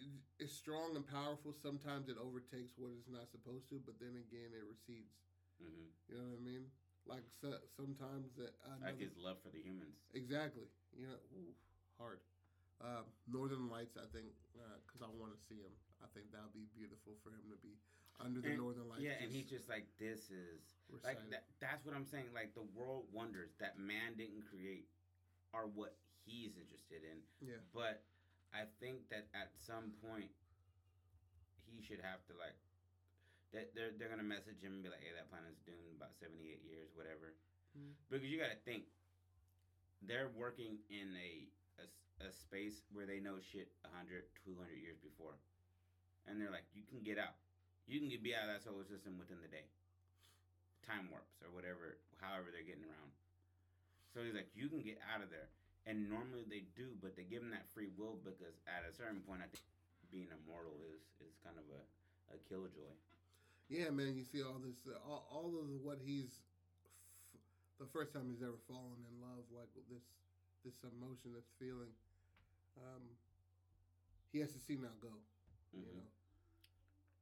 it's 0.43 0.53
strong 0.53 0.93
and 0.99 1.07
powerful. 1.07 1.55
Sometimes 1.55 2.11
it 2.11 2.19
overtakes 2.19 2.75
what 2.75 2.91
it's 2.93 3.07
not 3.07 3.31
supposed 3.31 3.71
to, 3.71 3.79
but 3.79 3.95
then 3.97 4.19
again, 4.19 4.51
it 4.51 4.63
recedes. 4.67 5.15
hmm 5.57 5.87
You 6.11 6.19
know 6.19 6.35
what 6.35 6.39
I 6.39 6.43
mean? 6.43 6.67
Like 7.07 7.23
so, 7.27 7.59
sometimes 7.75 8.35
that 8.39 8.51
Like 8.83 8.99
his 8.99 9.15
love 9.15 9.39
for 9.43 9.51
the 9.55 9.63
humans. 9.63 9.95
exactly. 10.15 10.67
You 10.95 11.07
know, 11.11 11.19
ooh, 11.35 11.55
hard. 11.95 12.19
Uh, 12.83 13.07
Northern 13.27 13.71
Lights, 13.71 13.95
I 13.95 14.07
think, 14.11 14.35
because 14.83 14.99
I 14.99 15.07
want 15.15 15.31
to 15.31 15.39
see 15.47 15.63
him. 15.63 15.71
I 16.03 16.07
think 16.11 16.31
that 16.35 16.43
would 16.43 16.55
be 16.55 16.67
beautiful 16.75 17.15
for 17.23 17.31
him 17.31 17.47
to 17.47 17.59
be 17.63 17.79
under 18.19 18.41
the 18.41 18.49
And- 18.53 18.57
Northern 18.61 18.87
Lights. 18.89 19.01
Yeah, 19.01 19.17
and 19.21 19.31
he's 19.31 19.49
just 19.49 19.69
like, 19.69 19.85
this 19.97 20.29
is 20.29 20.61
like 21.03 21.17
that, 21.31 21.45
that's 21.59 21.85
what 21.85 21.95
I'm 21.95 22.05
saying. 22.05 22.29
Like 22.33 22.53
the 22.53 22.61
world 22.77 23.05
wonders 23.11 23.49
that 23.59 23.79
man 23.79 24.13
didn't 24.15 24.43
create 24.45 24.85
are 25.53 25.65
what 25.65 25.97
he's 26.25 26.57
interested 26.57 27.01
in. 27.03 27.17
Yeah. 27.41 27.57
But 27.73 28.03
I 28.53 28.65
think 28.79 29.09
that 29.09 29.25
at 29.33 29.49
some 29.57 29.91
point 30.05 30.29
he 31.65 31.81
should 31.81 31.99
have 32.01 32.21
to 32.29 32.33
like 32.37 32.53
that 33.53 33.73
they're 33.73 33.91
they're 33.97 34.09
gonna 34.09 34.21
message 34.25 34.61
him 34.61 34.73
and 34.77 34.83
be 34.83 34.89
like, 34.89 35.01
hey, 35.01 35.13
that 35.17 35.29
planet's 35.29 35.61
doomed 35.65 35.97
about 35.97 36.13
seventy 36.21 36.49
eight 36.53 36.61
years, 36.63 36.89
whatever. 36.93 37.33
Mhm. 37.77 37.93
Because 38.09 38.23
you 38.25 38.37
gotta 38.37 38.57
think 38.65 38.85
they're 40.05 40.29
working 40.29 40.77
in 40.89 41.15
a 41.17 41.49
a 42.21 42.31
space 42.31 42.83
where 42.93 43.05
they 43.09 43.19
know 43.19 43.39
shit 43.41 43.67
100, 43.81 44.23
200 44.45 44.77
years 44.77 44.95
before. 45.01 45.33
And 46.27 46.39
they're 46.39 46.51
like, 46.53 46.63
you 46.73 46.83
can 46.85 47.01
get 47.01 47.17
out. 47.17 47.35
You 47.87 47.99
can 47.99 48.07
get, 48.09 48.23
be 48.23 48.33
out 48.35 48.47
of 48.47 48.55
that 48.55 48.63
solar 48.63 48.85
system 48.87 49.19
within 49.19 49.39
the 49.43 49.51
day. 49.51 49.67
Time 50.87 51.07
warps 51.11 51.39
or 51.43 51.51
whatever, 51.51 51.95
however 52.19 52.51
they're 52.51 52.65
getting 52.67 52.83
around. 52.87 53.11
So 54.11 54.21
he's 54.23 54.35
like, 54.35 54.51
you 54.55 54.67
can 54.69 54.83
get 54.83 54.99
out 55.03 55.23
of 55.23 55.29
there. 55.31 55.49
And 55.83 56.07
normally 56.07 56.47
they 56.47 56.63
do, 56.79 56.95
but 57.03 57.15
they 57.19 57.27
give 57.27 57.43
him 57.43 57.51
that 57.51 57.67
free 57.75 57.91
will 57.99 58.15
because 58.23 58.55
at 58.67 58.87
a 58.87 58.93
certain 58.95 59.19
point, 59.27 59.43
I 59.43 59.49
think 59.51 59.63
being 60.11 60.31
immortal 60.31 60.79
is, 60.95 61.03
is 61.19 61.35
kind 61.43 61.59
of 61.59 61.67
a, 61.67 61.81
a 62.35 62.37
killjoy. 62.47 62.93
Yeah, 63.67 63.91
man, 63.91 64.15
you 64.15 64.23
see 64.23 64.43
all 64.43 64.59
this, 64.63 64.79
uh, 64.87 64.95
all, 65.03 65.27
all 65.31 65.51
of 65.59 65.67
what 65.83 65.99
he's, 66.03 66.39
f- 67.35 67.83
the 67.83 67.89
first 67.91 68.13
time 68.15 68.31
he's 68.31 68.43
ever 68.43 68.59
fallen 68.67 69.01
in 69.07 69.15
love, 69.19 69.43
like 69.51 69.71
with 69.75 69.87
this, 69.91 70.03
this 70.63 70.77
emotion, 70.87 71.35
this 71.35 71.47
feeling, 71.59 71.91
um, 72.79 73.03
he 74.31 74.39
has 74.39 74.51
to 74.55 74.59
see 74.59 74.75
now 74.79 74.93
go. 75.01 75.11
You 75.73 75.83
Mhm. 75.83 75.95
know, 75.99 76.07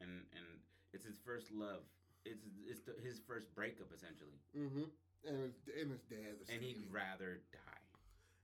And 0.01 0.25
and 0.33 0.45
it's 0.93 1.05
his 1.05 1.17
first 1.25 1.51
love. 1.51 1.85
It's 2.25 2.43
it's 2.67 2.81
the, 2.81 2.93
his 3.01 3.19
first 3.27 3.53
breakup 3.55 3.89
essentially, 3.93 4.37
mm-hmm. 4.53 4.85
and 5.25 5.37
it's 5.49 5.61
and 5.69 5.91
it's 5.91 6.05
devastating. 6.05 6.53
and 6.53 6.61
he'd 6.61 6.85
rather 6.91 7.41
die. 7.49 7.85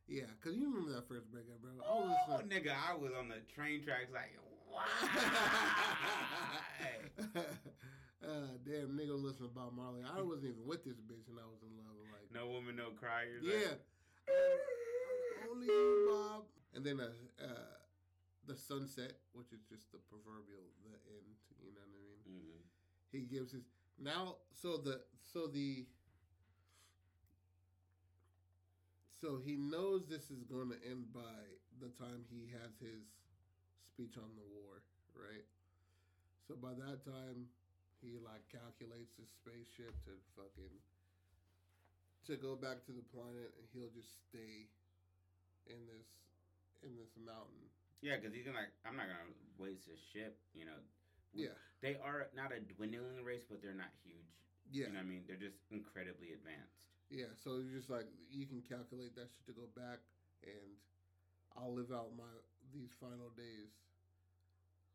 yeah, 0.07 0.29
cause 0.41 0.55
you 0.55 0.69
remember 0.69 0.93
that 0.97 1.07
first 1.07 1.29
breakup, 1.29 1.61
bro. 1.61 1.71
Oh, 1.85 2.41
nigga, 2.47 2.73
I 2.73 2.95
was 2.97 3.11
on 3.13 3.29
the 3.29 3.41
train 3.53 3.83
tracks 3.83 4.09
like, 4.09 4.33
why? 4.71 4.85
uh, 8.25 8.49
damn, 8.65 8.97
nigga, 8.97 9.13
listen 9.13 9.45
about 9.45 9.75
Marley. 9.75 10.01
I 10.01 10.21
wasn't 10.21 10.57
even 10.57 10.65
with 10.65 10.83
this 10.83 10.97
bitch, 10.97 11.29
and 11.29 11.37
I 11.37 11.45
was 11.45 11.61
in 11.61 11.69
love. 11.77 11.97
Like, 12.09 12.33
no 12.33 12.49
woman, 12.49 12.75
no 12.75 12.89
cry. 12.97 13.29
You're 13.29 13.45
yeah, 13.45 13.77
like, 13.77 13.85
only 15.49 15.67
you, 15.67 16.09
Bob. 16.09 16.43
And 16.73 16.85
then 16.85 16.99
uh, 16.99 17.09
uh, 17.41 17.66
the 18.47 18.55
sunset, 18.57 19.13
which 19.33 19.51
is 19.53 19.61
just 19.69 19.91
the 19.91 19.99
proverbial 20.09 20.71
the 20.83 20.95
end. 21.11 21.35
You 21.61 21.73
know 21.73 21.81
what 21.81 21.91
I 21.91 21.99
mean? 21.99 22.19
Mhm. 22.27 22.63
He 23.11 23.21
gives 23.21 23.51
his 23.51 23.63
now. 23.97 24.37
So 24.53 24.77
the 24.77 25.01
so 25.23 25.47
the 25.47 25.85
so 29.19 29.37
he 29.43 29.55
knows 29.57 30.05
this 30.07 30.29
is 30.29 30.43
going 30.43 30.69
to 30.69 30.77
end 30.85 31.11
by 31.13 31.41
the 31.81 31.89
time 31.97 32.23
he 32.29 32.47
has 32.53 32.77
his 32.79 33.03
speech 33.87 34.17
on 34.17 34.29
the 34.35 34.45
war, 34.45 34.83
right? 35.15 35.45
So 36.47 36.55
by 36.55 36.73
that 36.73 37.03
time, 37.05 37.49
he 38.01 38.17
like 38.17 38.47
calculates 38.49 39.17
his 39.17 39.29
spaceship 39.29 39.93
to 40.05 40.11
fucking 40.35 40.81
to 42.25 42.35
go 42.37 42.55
back 42.55 42.83
to 42.85 42.91
the 42.91 43.01
planet, 43.13 43.53
and 43.57 43.65
he'll 43.73 43.89
just 43.93 44.11
stay 44.29 44.67
in 45.67 45.85
this 45.87 46.07
in 46.83 46.95
this 46.97 47.13
mountain. 47.17 47.66
Yeah, 48.01 48.17
because 48.17 48.33
he's 48.33 48.45
gonna 48.45 48.59
like, 48.59 48.73
I'm 48.85 48.95
not 48.95 49.07
gonna 49.09 49.33
waste 49.57 49.85
his 49.89 49.99
ship. 50.13 50.37
You 50.53 50.65
know, 50.65 50.77
We- 51.33 51.43
Yeah, 51.45 51.55
they 51.81 51.95
are 51.95 52.29
not 52.33 52.51
a 52.51 52.59
dwindling 52.61 53.23
race, 53.23 53.43
but 53.49 53.61
they're 53.61 53.73
not 53.77 53.91
huge. 54.03 54.25
yeah. 54.69 54.87
You 54.87 54.93
know 54.93 54.99
what 54.99 55.05
I 55.05 55.09
mean? 55.09 55.25
They're 55.27 55.37
just 55.37 55.57
incredibly 55.71 56.33
advanced. 56.33 56.77
Yeah, 57.09 57.33
so 57.43 57.59
it's 57.59 57.69
just 57.71 57.89
like 57.89 58.07
you 58.29 58.45
can 58.47 58.61
calculate 58.61 59.15
that 59.15 59.29
shit 59.31 59.45
to 59.47 59.53
go 59.53 59.67
back, 59.75 59.99
and 60.43 60.77
I'll 61.55 61.73
live 61.73 61.91
out 61.91 62.15
my 62.15 62.27
these 62.73 62.91
final 62.99 63.29
days. 63.31 63.71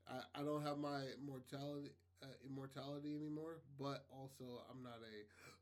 I 0.07 0.23
I 0.35 0.43
don't 0.45 0.63
have 0.63 0.79
my 0.79 1.15
mortality 1.25 1.93
uh, 2.23 2.27
immortality 2.45 3.17
anymore, 3.17 3.63
but 3.79 4.05
also 4.11 4.65
I'm 4.71 4.83
not 4.83 5.01
a 5.03 5.15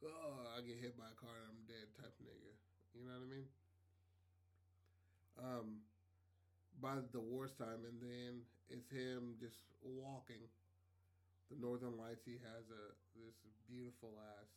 oh 0.07 0.57
I 0.57 0.61
get 0.63 0.77
hit 0.79 0.97
by 0.99 1.07
a 1.11 1.15
car 1.15 1.37
and 1.39 1.49
I'm 1.49 1.63
dead 1.67 1.87
type 1.97 2.15
nigga. 2.21 2.53
You 2.95 3.05
know 3.07 3.13
what 3.13 3.23
I 3.23 3.31
mean? 3.31 3.49
Um, 5.39 5.69
by 6.81 6.97
the 7.13 7.21
war's 7.21 7.53
time, 7.53 7.85
and 7.87 8.01
then 8.01 8.41
it's 8.69 8.89
him 8.91 9.37
just 9.39 9.63
walking. 9.83 10.41
The 11.51 11.61
Northern 11.61 11.97
Lights. 11.99 12.25
He 12.25 12.39
has 12.41 12.65
a 12.71 12.85
this 13.19 13.35
beautiful 13.69 14.19
ass 14.39 14.51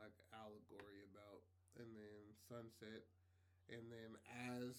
like 0.00 0.14
allegory 0.32 1.02
about 1.12 1.42
and 1.78 1.88
then 1.94 2.22
sunset 2.48 3.02
and 3.70 3.82
then 3.90 4.10
as 4.28 4.74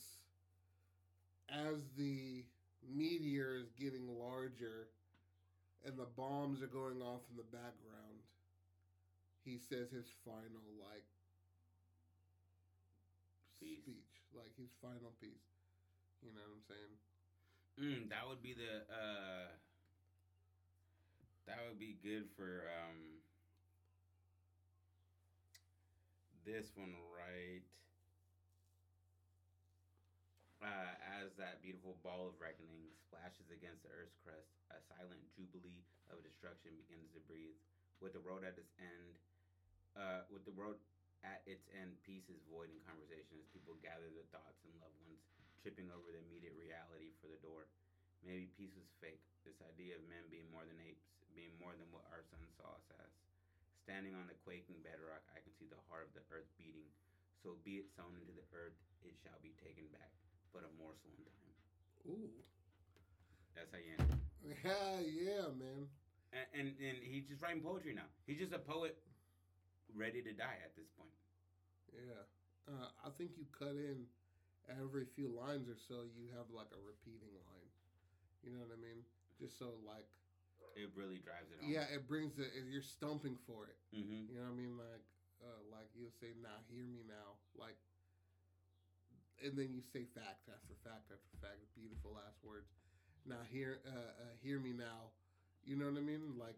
as 1.49 1.77
the 1.97 2.43
meteor 2.87 3.57
is 3.57 3.71
getting 3.79 4.07
larger 4.07 4.87
and 5.85 5.97
the 5.97 6.07
bombs 6.15 6.61
are 6.61 6.71
going 6.71 7.01
off 7.01 7.21
in 7.31 7.37
the 7.37 7.49
background 7.51 8.21
he 9.43 9.57
says 9.57 9.89
his 9.91 10.07
final 10.23 10.63
like 10.79 11.07
speech 13.57 14.21
like 14.35 14.53
his 14.57 14.69
final 14.81 15.13
piece 15.19 15.46
you 16.27 16.33
know 16.35 16.41
what 16.43 16.57
i'm 16.59 16.65
saying 16.67 16.97
Mm, 17.79 18.09
that 18.09 18.27
would 18.27 18.41
be 18.41 18.53
the. 18.53 18.83
uh 18.91 19.47
That 21.47 21.63
would 21.65 21.79
be 21.79 21.93
good 22.03 22.29
for 22.35 22.69
um 22.69 23.21
this 26.45 26.71
one, 26.75 26.93
right? 27.15 27.61
Uh, 30.57 30.97
as 31.21 31.37
that 31.37 31.61
beautiful 31.61 31.93
ball 32.01 32.25
of 32.25 32.33
reckoning 32.41 32.89
splashes 33.05 33.53
against 33.53 33.85
the 33.85 33.93
earth's 33.93 34.17
crust, 34.25 34.57
a 34.73 34.81
silent 34.81 35.21
jubilee 35.37 35.85
of 36.09 36.23
destruction 36.25 36.73
begins 36.81 37.13
to 37.13 37.21
breathe. 37.21 37.57
With 38.01 38.13
the 38.17 38.23
road 38.25 38.41
at 38.43 38.57
its 38.57 38.73
end, 38.81 39.21
uh, 39.97 40.25
with 40.29 40.45
the 40.45 40.53
road 40.55 40.77
at 41.23 41.41
its 41.45 41.69
end, 41.73 42.01
peace 42.01 42.29
is 42.29 42.41
void 42.49 42.69
in 42.73 42.81
conversation 42.81 43.37
as 43.39 43.45
people 43.53 43.77
gather 43.81 44.09
their 44.09 44.25
thoughts 44.33 44.65
and 44.65 44.73
loved 44.81 44.97
ones, 45.05 45.21
tripping 45.67 45.91
over 45.91 46.15
the 46.15 46.23
immediate 46.23 46.55
reality 46.55 47.11
for 47.19 47.27
the 47.27 47.35
door. 47.43 47.67
Maybe 48.23 48.47
peace 48.47 48.71
was 48.79 48.87
fake. 49.03 49.19
This 49.43 49.59
idea 49.59 49.99
of 49.99 50.07
men 50.07 50.31
being 50.31 50.47
more 50.47 50.63
than 50.63 50.79
apes, 50.79 51.03
being 51.35 51.51
more 51.59 51.75
than 51.75 51.91
what 51.91 52.07
our 52.07 52.23
sun 52.23 52.47
saw 52.55 52.79
us 52.79 52.87
as. 53.03 53.11
Standing 53.83 54.15
on 54.15 54.31
the 54.31 54.39
quaking 54.47 54.79
bedrock, 54.79 55.27
I 55.35 55.43
can 55.43 55.51
see 55.51 55.67
the 55.67 55.83
heart 55.91 56.07
of 56.07 56.15
the 56.15 56.23
earth 56.31 56.47
beating. 56.55 56.87
So 57.43 57.59
be 57.67 57.83
it 57.83 57.91
sown 57.91 58.15
into 58.15 58.31
the 58.31 58.47
earth, 58.55 58.79
it 59.03 59.19
shall 59.19 59.43
be 59.43 59.51
taken 59.59 59.91
back, 59.91 60.15
but 60.55 60.63
a 60.63 60.71
morsel 60.79 61.11
in 61.11 61.27
time. 61.27 61.51
ooh 62.07 62.43
That's 63.55 63.71
how 63.71 63.77
you 63.77 63.91
end 63.99 64.09
it. 64.09 64.17
yeah 64.63 64.99
yeah 64.99 65.47
man 65.57 65.87
And, 66.31 66.45
and, 66.53 66.67
and 66.79 66.97
he's 67.03 67.27
just 67.27 67.41
writing 67.41 67.61
poetry 67.61 67.93
now. 67.93 68.07
He's 68.25 68.37
just 68.39 68.53
a 68.53 68.59
poet 68.59 68.97
ready 69.93 70.21
to 70.21 70.31
die 70.33 70.59
at 70.63 70.75
this 70.75 70.87
point. 70.97 71.13
Yeah. 71.93 72.23
Uh, 72.67 72.89
I 73.05 73.09
think 73.17 73.37
you 73.37 73.45
cut 73.57 73.75
in 73.75 74.05
every 74.69 75.07
few 75.15 75.31
lines 75.31 75.67
or 75.71 75.79
so, 75.79 76.07
you 76.15 76.29
have 76.35 76.47
like 76.51 76.69
a 76.75 76.81
repeating 76.83 77.31
line. 77.47 77.69
You 78.43 78.51
know 78.53 78.61
what 78.63 78.75
I 78.75 78.79
mean? 78.79 79.03
Just 79.39 79.57
so 79.59 79.79
like, 79.83 80.07
It 80.77 80.91
really 80.95 81.17
drives 81.19 81.49
it 81.51 81.59
home. 81.61 81.71
yeah, 81.71 81.87
it 81.89 82.05
brings 82.07 82.35
the 82.35 82.47
you're 82.69 82.85
stumping 82.85 83.37
for 83.47 83.65
it. 83.71 83.77
Mm-hmm. 83.95 84.29
You 84.29 84.33
know 84.37 84.45
what 84.49 84.57
I 84.57 84.61
mean? 84.61 84.73
Like, 84.77 85.05
uh, 85.41 85.61
like 85.73 85.89
you'll 85.93 86.13
say, 86.17 86.33
"Now 86.41 86.57
hear 86.69 86.85
me 86.85 87.01
now," 87.05 87.37
like, 87.57 87.77
and 89.41 89.53
then 89.57 89.69
you 89.73 89.81
say 89.81 90.05
fact 90.17 90.49
after 90.49 90.73
fact 90.81 91.09
after 91.13 91.33
fact, 91.41 91.61
beautiful 91.77 92.13
last 92.17 92.41
words. 92.41 92.69
Now 93.25 93.41
hear, 93.51 93.81
uh, 93.85 94.13
uh, 94.21 94.33
hear 94.41 94.57
me 94.59 94.73
now. 94.73 95.13
You 95.65 95.75
know 95.77 95.85
what 95.89 95.97
I 95.99 96.05
mean? 96.05 96.37
Like 96.39 96.57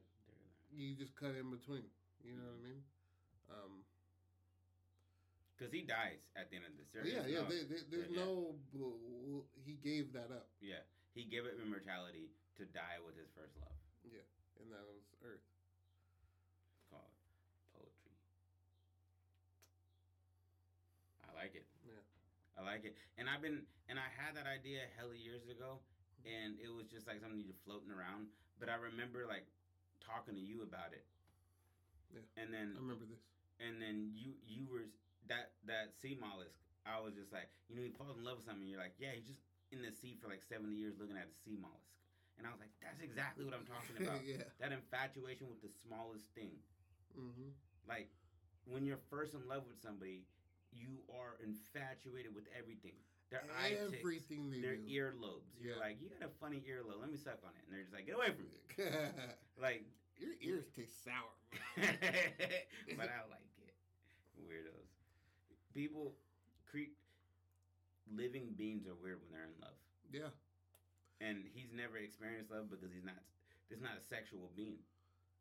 you 0.71 0.95
just 0.95 1.15
cut 1.15 1.35
in 1.35 1.49
between. 1.51 1.87
You 2.23 2.35
know 2.39 2.47
what 2.47 2.59
I 2.59 2.63
mean? 2.63 2.81
Um, 3.49 3.73
because 5.59 5.75
he 5.75 5.83
dies 5.83 6.23
at 6.39 6.47
the 6.47 6.55
end 6.55 6.63
of 6.71 6.71
the 6.79 6.87
series. 6.87 7.11
yeah, 7.11 7.27
yeah. 7.27 7.43
no- 7.43 7.51
They, 7.51 7.67
they, 7.67 7.83
there's 7.91 8.07
yeah. 8.07 8.23
no. 8.23 8.55
He 9.67 9.75
gave 9.75 10.15
that 10.15 10.31
up, 10.31 10.47
yeah. 10.63 10.87
He 11.11 11.27
gave 11.27 11.43
up 11.43 11.59
immortality 11.59 12.31
to 12.55 12.63
die 12.71 12.95
with 13.03 13.19
his 13.19 13.27
first 13.35 13.51
love. 13.59 13.75
Yeah, 14.07 14.23
and 14.63 14.71
that 14.71 14.87
was 14.87 15.03
Earth. 15.19 15.43
Called 16.87 17.11
poetry. 17.75 18.15
I 21.27 21.35
like 21.35 21.53
it. 21.59 21.67
Yeah. 21.83 22.03
I 22.55 22.63
like 22.63 22.83
it. 22.87 22.95
And 23.19 23.27
I've 23.27 23.43
been 23.43 23.67
and 23.91 23.99
I 23.99 24.07
had 24.15 24.35
that 24.39 24.47
idea 24.47 24.87
hella 24.95 25.15
years 25.15 25.43
ago 25.51 25.79
and 26.23 26.55
it 26.59 26.71
was 26.71 26.87
just 26.91 27.07
like 27.07 27.19
something 27.19 27.43
just 27.43 27.59
floating 27.67 27.91
around. 27.91 28.31
But 28.59 28.67
I 28.71 28.75
remember 28.79 29.27
like 29.27 29.47
talking 30.03 30.35
to 30.35 30.41
you 30.43 30.63
about 30.63 30.91
it. 30.95 31.03
Yeah. 32.11 32.23
And 32.41 32.49
then 32.53 32.73
I 32.75 32.79
remember 32.81 33.05
this. 33.05 33.21
and 33.61 33.77
then 33.79 34.11
you 34.15 34.33
you 34.47 34.65
were 34.67 34.87
that 35.27 35.51
that 35.67 35.91
sea 35.99 36.15
mollusk. 36.19 36.55
I 36.87 36.97
was 37.03 37.13
just 37.13 37.31
like, 37.35 37.51
you 37.67 37.75
know, 37.75 37.83
he 37.83 37.91
falls 37.91 38.17
in 38.17 38.23
love 38.23 38.37
with 38.41 38.47
something. 38.47 38.65
You're 38.65 38.79
like, 38.81 38.95
yeah, 38.97 39.13
he's 39.13 39.27
just 39.27 39.43
in 39.71 39.83
the 39.83 39.91
sea 39.91 40.15
for 40.17 40.29
like 40.31 40.41
seventy 40.41 40.73
years 40.79 40.95
looking 40.97 41.17
at 41.19 41.27
the 41.29 41.37
sea 41.43 41.57
mollusk. 41.59 41.91
And 42.39 42.47
I 42.47 42.55
was 42.55 42.59
like, 42.63 42.71
that's 42.79 43.03
exactly 43.03 43.43
what 43.43 43.51
I'm 43.53 43.67
talking 43.67 43.99
about. 44.07 44.23
yeah. 44.23 44.47
that 44.63 44.71
infatuation 44.71 45.51
with 45.51 45.59
the 45.61 45.69
smallest 45.69 46.25
thing. 46.33 46.55
Mm-hmm. 47.13 47.51
Like 47.83 48.07
when 48.65 48.85
you're 48.87 49.01
first 49.11 49.35
in 49.35 49.43
love 49.49 49.67
with 49.67 49.75
somebody, 49.81 50.23
you 50.71 51.03
are 51.11 51.35
infatuated 51.43 52.31
with 52.33 52.47
everything. 52.57 52.95
Their 53.29 53.45
eye 53.61 53.77
ticks, 53.77 54.01
Everything 54.01 54.49
they 54.49 54.57
their 54.61 54.77
do. 54.77 54.89
earlobes. 54.89 55.53
You're 55.61 55.77
like, 55.77 56.01
you 56.01 56.09
got 56.09 56.25
a 56.25 56.31
funny 56.41 56.63
earlobe. 56.65 56.97
Let 57.01 57.11
me 57.11 57.17
suck 57.17 57.37
on 57.45 57.51
it. 57.53 57.61
And 57.67 57.75
they're 57.75 57.83
just 57.85 57.93
like, 57.93 58.07
get 58.07 58.15
away 58.15 58.31
from 58.33 58.49
me. 58.49 58.57
Like, 59.61 59.83
Your 60.17 60.31
ears 60.41 60.65
taste 60.73 61.03
sour. 61.03 61.29
but 61.75 63.07
I 63.11 63.19
like 63.29 63.51
it. 63.59 63.75
Weirdos. 64.39 64.78
People, 65.73 66.15
cre- 66.69 66.95
living 68.11 68.55
beings 68.57 68.87
are 68.87 68.95
weird 68.95 69.19
when 69.21 69.31
they're 69.31 69.47
in 69.47 69.57
love. 69.61 69.77
Yeah. 70.11 70.33
And 71.21 71.43
he's 71.53 71.71
never 71.75 71.97
experienced 71.97 72.51
love 72.51 72.69
because 72.69 72.89
he's 72.93 73.05
not. 73.05 73.19
This 73.69 73.79
not 73.81 73.99
a 73.99 74.03
sexual 74.03 74.49
being. 74.55 74.81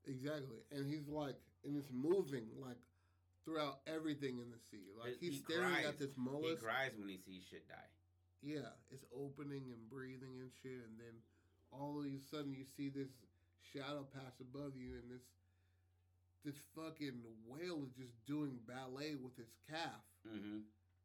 Exactly. 0.06 0.60
And 0.70 0.84
he's 0.84 1.08
like, 1.08 1.36
and 1.64 1.76
it's 1.76 1.90
moving 1.92 2.44
like 2.60 2.76
throughout 3.44 3.80
everything 3.86 4.38
in 4.38 4.50
the 4.52 4.60
sea. 4.70 4.92
Like 4.92 5.16
he's 5.20 5.40
he 5.40 5.44
staring 5.48 5.72
cries. 5.80 5.86
at 5.86 5.98
this 5.98 6.12
He 6.12 6.56
cries 6.56 6.92
when 6.98 7.08
he 7.08 7.16
sees 7.16 7.42
shit 7.48 7.66
die. 7.68 7.88
Yeah, 8.42 8.76
it's 8.90 9.04
opening 9.10 9.72
and 9.72 9.82
breathing 9.90 10.38
and 10.38 10.50
shit, 10.62 10.78
and 10.86 10.94
then 11.00 11.16
all 11.72 11.98
of 11.98 12.06
a 12.06 12.20
sudden 12.30 12.54
you 12.54 12.64
see 12.76 12.88
this 12.88 13.10
shadow 13.72 14.06
pass 14.14 14.38
above 14.40 14.76
you, 14.76 14.94
and 15.00 15.10
this 15.10 15.24
this 16.44 16.54
fucking 16.76 17.18
whale 17.48 17.82
is 17.82 17.92
just 17.98 18.14
doing 18.26 18.58
ballet 18.66 19.16
with 19.16 19.36
his 19.36 19.50
calf. 19.68 20.04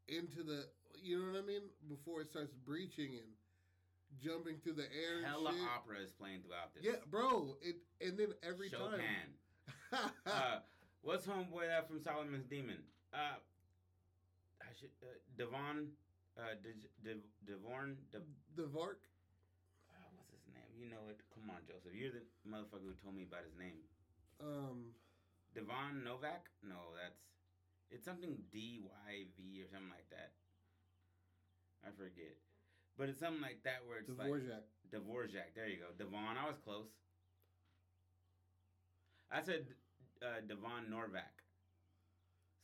Into 0.08 0.44
the, 0.44 0.66
you 1.02 1.18
know 1.20 1.32
what 1.32 1.44
I 1.44 1.46
mean? 1.46 1.62
Before 1.90 2.22
it 2.22 2.30
starts 2.30 2.54
breaching 2.66 3.12
and 3.20 3.30
jumping 4.22 4.58
through 4.64 4.74
the 4.74 4.90
air 4.94 5.26
Hella 5.26 5.52
shit. 5.54 5.62
opera 5.76 5.98
is 6.04 6.12
playing 6.12 6.42
throughout 6.42 6.74
this. 6.76 6.84
Yeah, 6.86 7.00
bro. 7.10 7.56
It 7.62 7.78
and 8.02 8.18
then 8.18 8.34
every 8.44 8.70
Chopin. 8.70 9.00
time. 9.00 9.32
uh, 10.28 10.60
what's 11.02 11.26
homeboy 11.26 11.68
that 11.70 11.88
from 11.88 12.02
Solomon's 12.02 12.46
Demon? 12.46 12.82
Uh, 13.14 13.38
I 14.62 14.70
should 14.80 14.90
uh, 15.02 15.14
Devon, 15.38 15.94
uh, 16.38 16.58
De- 16.62 16.82
De- 17.06 17.26
Devorn. 17.46 17.96
De- 18.12 18.26
the 18.56 18.66
Vark. 18.68 19.02
uh, 19.94 20.10
what's 20.18 20.30
his 20.34 20.46
name? 20.50 20.70
You 20.78 20.90
know 20.90 21.06
it. 21.10 21.22
Come 21.34 21.50
on, 21.50 21.62
Joseph. 21.68 21.94
You're 21.94 22.12
the 22.14 22.26
motherfucker 22.46 22.90
who 22.90 22.98
told 23.02 23.16
me 23.16 23.24
about 23.24 23.46
his 23.46 23.54
name. 23.58 23.82
Um, 24.42 24.94
Devon 25.54 26.02
Novak? 26.04 26.50
No, 26.66 26.94
that's 26.98 27.22
it's 27.94 28.04
something 28.06 28.36
D 28.52 28.82
Y 28.82 29.30
V 29.38 29.62
or 29.62 29.70
something 29.70 29.94
like 29.94 30.10
that. 30.10 30.34
I 31.86 31.92
forget, 31.94 32.34
but 32.98 33.10
it's 33.10 33.20
something 33.22 33.42
like 33.42 33.62
that 33.64 33.86
where 33.86 34.00
it's 34.02 34.10
like 34.10 34.28
Dvorak. 34.28 34.66
Dvorak. 34.90 35.54
There 35.56 35.68
you 35.70 35.78
go. 35.78 35.94
Devon. 35.98 36.36
I 36.40 36.48
was 36.50 36.58
close. 36.64 36.90
I 39.32 39.42
said 39.42 39.66
uh, 40.22 40.42
Devon 40.48 40.90
Norvac. 40.90 41.34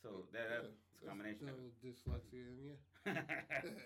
So 0.01 0.25
that, 0.31 0.47
Yeah, 0.49 0.55
that's 0.63 0.79
a 1.03 1.07
combination 1.07 1.49
of 1.49 1.55
still 1.77 1.91
dyslexia 1.91 2.47
yeah, 2.57 3.11
it. 3.11 3.77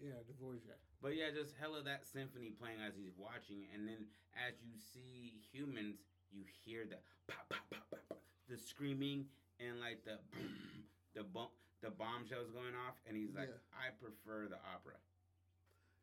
yeah, 0.00 0.18
Dvorak. 0.30 0.78
but 1.02 1.16
yeah, 1.16 1.30
just 1.34 1.54
hella 1.58 1.82
that 1.82 2.06
symphony 2.06 2.50
playing 2.50 2.78
as 2.86 2.94
he's 2.96 3.16
watching, 3.18 3.66
and 3.74 3.86
then 3.88 4.06
as 4.38 4.54
you 4.62 4.78
see 4.78 5.42
humans, 5.50 5.98
you 6.30 6.44
hear 6.64 6.84
the 6.88 6.96
pop, 7.26 7.48
pop, 7.50 7.64
pop, 7.70 7.84
pop, 7.90 8.02
pop, 8.08 8.18
the 8.48 8.56
screaming 8.56 9.26
and 9.60 9.80
like 9.80 10.04
the 10.04 10.18
boom, 10.32 10.50
the 11.14 11.24
bump, 11.24 11.50
the 11.82 11.90
bombshells 11.90 12.50
going 12.52 12.74
off, 12.86 12.94
and 13.06 13.16
he's 13.16 13.34
like, 13.34 13.48
Yeah. 13.50 13.74
I 13.74 13.90
prefer 14.00 14.48
the 14.48 14.58
opera. 14.74 14.98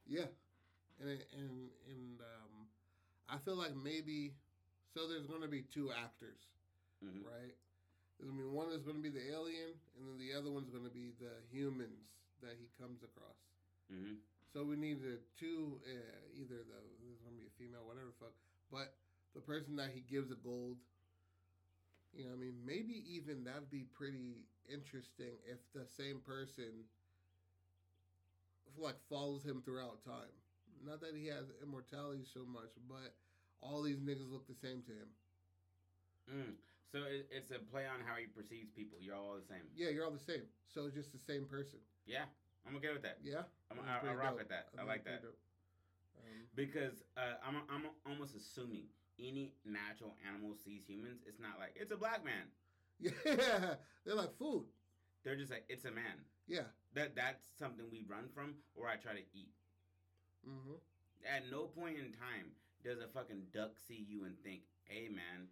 Yeah, 0.05 0.29
and 1.01 1.09
and 1.33 1.53
and 1.89 2.21
um, 2.21 2.53
I 3.29 3.37
feel 3.43 3.55
like 3.57 3.75
maybe 3.75 4.35
so. 4.93 5.07
There's 5.07 5.25
going 5.27 5.41
to 5.41 5.49
be 5.51 5.63
two 5.73 5.91
actors, 5.91 6.39
hmm 7.01 7.25
right? 7.25 7.55
There's 8.17 8.29
gonna 8.31 8.43
be 8.43 8.49
one 8.49 8.69
that's 8.71 8.85
going 8.85 8.97
to 9.01 9.03
be 9.05 9.11
the 9.13 9.25
alien, 9.33 9.75
and 9.97 10.03
then 10.07 10.17
the 10.21 10.33
other 10.37 10.51
one's 10.51 10.69
going 10.69 10.85
to 10.85 10.93
be 10.93 11.11
the 11.19 11.41
humans 11.51 12.07
that 12.41 12.55
he 12.59 12.69
comes 12.79 13.01
across. 13.03 13.39
hmm 13.91 14.21
So 14.53 14.63
we 14.63 14.77
need 14.77 15.01
the 15.01 15.19
two, 15.39 15.81
uh, 15.85 16.17
either 16.37 16.61
the 16.63 16.79
there's 17.01 17.19
to 17.25 17.33
be 17.35 17.49
a 17.49 17.55
female, 17.59 17.83
whatever 17.85 18.13
the 18.13 18.19
fuck, 18.21 18.35
but 18.71 18.95
the 19.33 19.41
person 19.41 19.75
that 19.77 19.91
he 19.93 20.01
gives 20.05 20.29
the 20.29 20.39
gold. 20.39 20.77
You 22.15 22.23
know, 22.23 22.31
what 22.31 22.37
I 22.37 22.47
mean, 22.47 22.55
maybe 22.65 23.03
even 23.11 23.43
that'd 23.43 23.69
be 23.69 23.85
pretty 23.91 24.47
interesting 24.71 25.35
if 25.43 25.59
the 25.75 25.85
same 25.85 26.19
person 26.23 26.87
like 28.77 28.95
follows 29.09 29.43
him 29.43 29.61
throughout 29.63 30.03
time. 30.03 30.31
Not 30.85 31.01
that 31.01 31.11
he 31.15 31.27
has 31.27 31.51
immortality 31.63 32.23
so 32.23 32.41
much, 32.47 32.71
but 32.87 33.15
all 33.61 33.81
these 33.81 33.99
niggas 33.99 34.31
look 34.31 34.47
the 34.47 34.55
same 34.55 34.81
to 34.87 34.91
him. 34.91 35.09
Mm. 36.31 36.53
So 36.91 36.99
it, 37.03 37.27
it's 37.31 37.51
a 37.51 37.59
play 37.59 37.83
on 37.83 37.99
how 38.05 38.15
he 38.15 38.27
perceives 38.27 38.71
people. 38.71 38.97
You're 39.01 39.15
all 39.15 39.35
the 39.35 39.47
same. 39.47 39.67
Yeah, 39.75 39.89
you're 39.89 40.05
all 40.05 40.15
the 40.15 40.19
same. 40.19 40.47
So 40.71 40.85
it's 40.85 40.95
just 40.95 41.11
the 41.11 41.19
same 41.19 41.45
person. 41.45 41.79
Yeah, 42.05 42.23
I'm 42.67 42.75
okay 42.77 42.93
with 42.93 43.03
that. 43.03 43.19
Yeah, 43.23 43.43
I'm, 43.71 43.79
I, 43.83 44.07
I 44.07 44.13
rock 44.13 44.39
dope. 44.39 44.47
with 44.47 44.49
that. 44.49 44.71
I, 44.73 44.77
think 44.77 44.87
like 44.87 45.03
that. 45.03 45.23
Um, 45.23 46.47
because 46.55 47.03
uh, 47.17 47.35
I'm 47.43 47.59
I'm 47.67 47.91
almost 48.07 48.35
assuming 48.35 48.87
any 49.19 49.53
natural 49.65 50.15
animal 50.27 50.55
sees 50.55 50.83
humans. 50.87 51.21
It's 51.27 51.39
not 51.39 51.59
like 51.59 51.73
it's 51.75 51.91
a 51.91 51.97
black 51.97 52.23
man. 52.23 52.47
yeah, 52.99 53.75
they're 54.05 54.15
like 54.15 54.37
food. 54.37 54.65
They're 55.23 55.35
just 55.35 55.51
like 55.51 55.65
it's 55.69 55.85
a 55.85 55.91
man. 55.91 56.23
Yeah. 56.47 56.69
That 56.93 57.15
that's 57.15 57.43
something 57.59 57.85
we 57.91 58.05
run 58.07 58.29
from, 58.33 58.55
or 58.75 58.87
I 58.87 58.95
try 58.95 59.13
to 59.13 59.25
eat. 59.33 59.51
Mm-hmm. 60.47 60.79
At 61.25 61.49
no 61.51 61.63
point 61.65 61.97
in 61.97 62.13
time 62.13 62.53
does 62.83 62.99
a 62.99 63.07
fucking 63.07 63.47
duck 63.53 63.71
see 63.87 64.05
you 64.07 64.25
and 64.25 64.35
think, 64.43 64.61
"Hey, 64.85 65.09
man, 65.09 65.47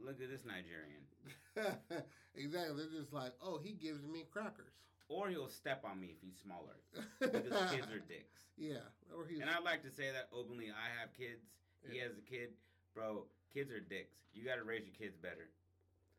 look 0.00 0.20
at 0.20 0.28
this 0.28 0.44
Nigerian," 0.44 1.06
exactly. 2.34 2.76
They're 2.76 3.00
just 3.00 3.12
like, 3.12 3.32
oh, 3.42 3.58
he 3.62 3.72
gives 3.72 4.04
me 4.06 4.26
crackers. 4.30 4.74
or 5.08 5.28
he'll 5.28 5.48
step 5.48 5.84
on 5.88 6.00
me 6.00 6.08
if 6.12 6.20
he's 6.20 6.36
smaller 6.42 6.76
because 7.20 7.70
kids 7.70 7.86
are 7.92 8.02
dicks. 8.08 8.34
Yeah, 8.58 8.84
or 9.16 9.26
he's 9.26 9.40
And 9.40 9.48
I'd 9.50 9.64
like 9.64 9.82
to 9.84 9.90
say 9.90 10.10
that 10.12 10.28
openly. 10.32 10.70
I 10.70 10.88
have 11.00 11.14
kids. 11.16 11.46
He 11.88 11.98
Yeah. 11.98 12.04
has 12.08 12.18
a 12.18 12.22
kid, 12.28 12.50
bro. 12.94 13.26
Kids 13.52 13.70
are 13.70 13.80
dicks. 13.80 14.16
You 14.32 14.44
got 14.44 14.56
to 14.56 14.64
raise 14.64 14.84
your 14.84 14.94
kids 14.94 15.16
better. 15.20 15.48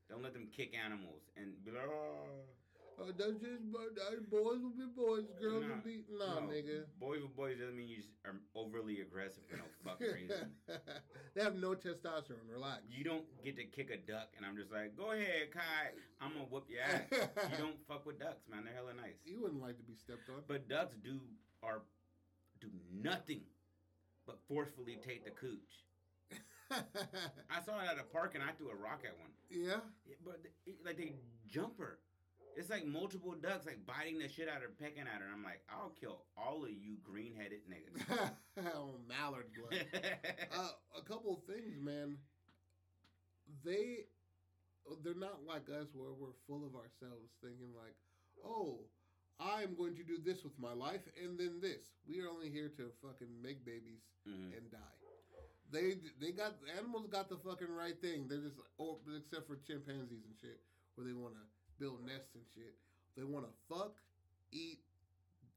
Don't 0.09 0.21
let 0.23 0.33
them 0.33 0.47
kick 0.55 0.73
animals 0.77 1.23
and 1.35 1.51
be 1.65 1.71
like, 1.71 1.81
ah. 1.89 3.01
oh. 3.01 3.11
that's 3.17 3.41
just 3.41 3.65
that 3.73 4.29
boys 4.29 4.61
will 4.61 4.71
be 4.77 4.85
boys, 4.95 5.25
girls 5.41 5.65
Nah, 5.65 5.75
will 5.75 5.83
be 5.83 6.05
nah, 6.13 6.39
no. 6.39 6.47
nigga. 6.47 6.85
Boys 6.99 7.21
with 7.25 7.35
boys 7.35 7.57
doesn't 7.57 7.75
mean 7.75 7.89
you 7.89 8.03
are 8.23 8.35
overly 8.55 9.01
aggressive 9.01 9.41
for 9.49 9.57
no 9.57 9.65
fucking 9.83 10.13
reason. 10.13 10.53
they 11.33 11.41
have 11.43 11.55
no 11.57 11.73
testosterone. 11.73 12.45
Relax. 12.47 12.83
You 12.87 13.03
don't 13.03 13.25
get 13.43 13.57
to 13.57 13.65
kick 13.65 13.89
a 13.89 13.97
duck, 13.97 14.29
and 14.37 14.45
I'm 14.45 14.55
just 14.55 14.71
like, 14.71 14.95
go 14.95 15.11
ahead, 15.11 15.51
Kai. 15.51 15.91
I'm 16.21 16.31
gonna 16.33 16.45
whoop 16.51 16.69
your 16.69 16.81
ass. 16.85 17.01
you 17.51 17.57
don't 17.57 17.75
fuck 17.87 18.05
with 18.05 18.19
ducks, 18.19 18.45
man. 18.47 18.63
They're 18.63 18.73
hella 18.77 18.93
nice. 18.93 19.17
You 19.25 19.41
wouldn't 19.41 19.61
like 19.61 19.77
to 19.77 19.83
be 19.83 19.95
stepped 19.95 20.29
on. 20.29 20.43
But 20.47 20.69
ducks 20.69 20.95
do 21.03 21.19
are 21.63 21.81
do 22.61 22.67
nothing 22.93 23.41
but 24.25 24.37
forcefully 24.47 24.97
take 25.05 25.25
the 25.25 25.31
cooch. 25.31 25.85
I 26.71 27.61
saw 27.65 27.79
it 27.79 27.87
at 27.91 27.99
a 27.99 28.03
park, 28.11 28.33
and 28.35 28.43
I 28.43 28.51
threw 28.57 28.69
a 28.69 28.75
rock 28.75 29.01
at 29.05 29.17
one. 29.19 29.29
yeah. 29.49 29.81
Yeah, 30.05 30.15
but 30.23 30.39
like 30.83 30.97
they 30.97 31.13
jumper. 31.47 31.99
It's 32.57 32.69
like 32.69 32.85
multiple 32.85 33.35
ducks 33.35 33.65
like 33.65 33.85
biting 33.85 34.17
the 34.17 34.29
shit 34.29 34.47
out 34.47 34.57
of 34.57 34.63
her, 34.63 34.75
pecking 34.79 35.03
at 35.03 35.19
her. 35.19 35.27
I'm 35.31 35.43
like, 35.43 35.61
I'll 35.69 35.91
kill 35.99 36.23
all 36.37 36.63
of 36.63 36.71
you 36.71 36.95
green 37.03 37.35
headed 37.35 37.59
niggas. 37.69 38.31
oh, 38.73 38.95
mallard 39.07 39.47
blood. 39.53 39.85
uh, 40.57 40.69
a 40.97 41.01
couple 41.01 41.33
of 41.33 41.53
things, 41.53 41.75
man. 41.81 42.17
They 43.63 44.05
they're 45.03 45.15
not 45.15 45.43
like 45.45 45.67
us 45.69 45.87
where 45.93 46.13
we're 46.13 46.37
full 46.47 46.65
of 46.65 46.75
ourselves, 46.75 47.29
thinking 47.43 47.73
like, 47.75 47.95
"Oh, 48.43 48.79
I'm 49.65 49.75
going 49.75 49.95
to 49.95 50.03
do 50.03 50.17
this 50.21 50.43
with 50.43 50.57
my 50.59 50.73
life, 50.73 51.01
and 51.21 51.37
then 51.37 51.59
this." 51.59 51.81
We 52.07 52.21
are 52.21 52.29
only 52.29 52.49
here 52.49 52.69
to 52.77 52.91
fucking 53.01 53.41
make 53.41 53.65
babies 53.65 54.01
Mhm. 54.27 54.55
and 54.57 54.71
die. 54.71 54.93
They 55.71 55.95
they 56.21 56.31
got 56.31 56.53
animals 56.77 57.07
got 57.07 57.27
the 57.27 57.37
fucking 57.37 57.71
right 57.73 57.99
thing. 57.99 58.27
They're 58.27 58.41
just 58.41 58.59
or 58.77 58.99
except 59.17 59.47
for 59.47 59.57
chimpanzees 59.57 60.23
and 60.25 60.37
shit, 60.37 60.61
where 60.93 61.05
they 61.07 61.13
want 61.13 61.33
to 61.35 61.41
build 61.79 62.05
nests 62.05 62.35
and 62.35 62.45
shit. 62.53 62.77
They 63.15 63.23
want 63.23 63.45
to 63.45 63.51
fuck, 63.67 63.97
eat, 64.51 64.79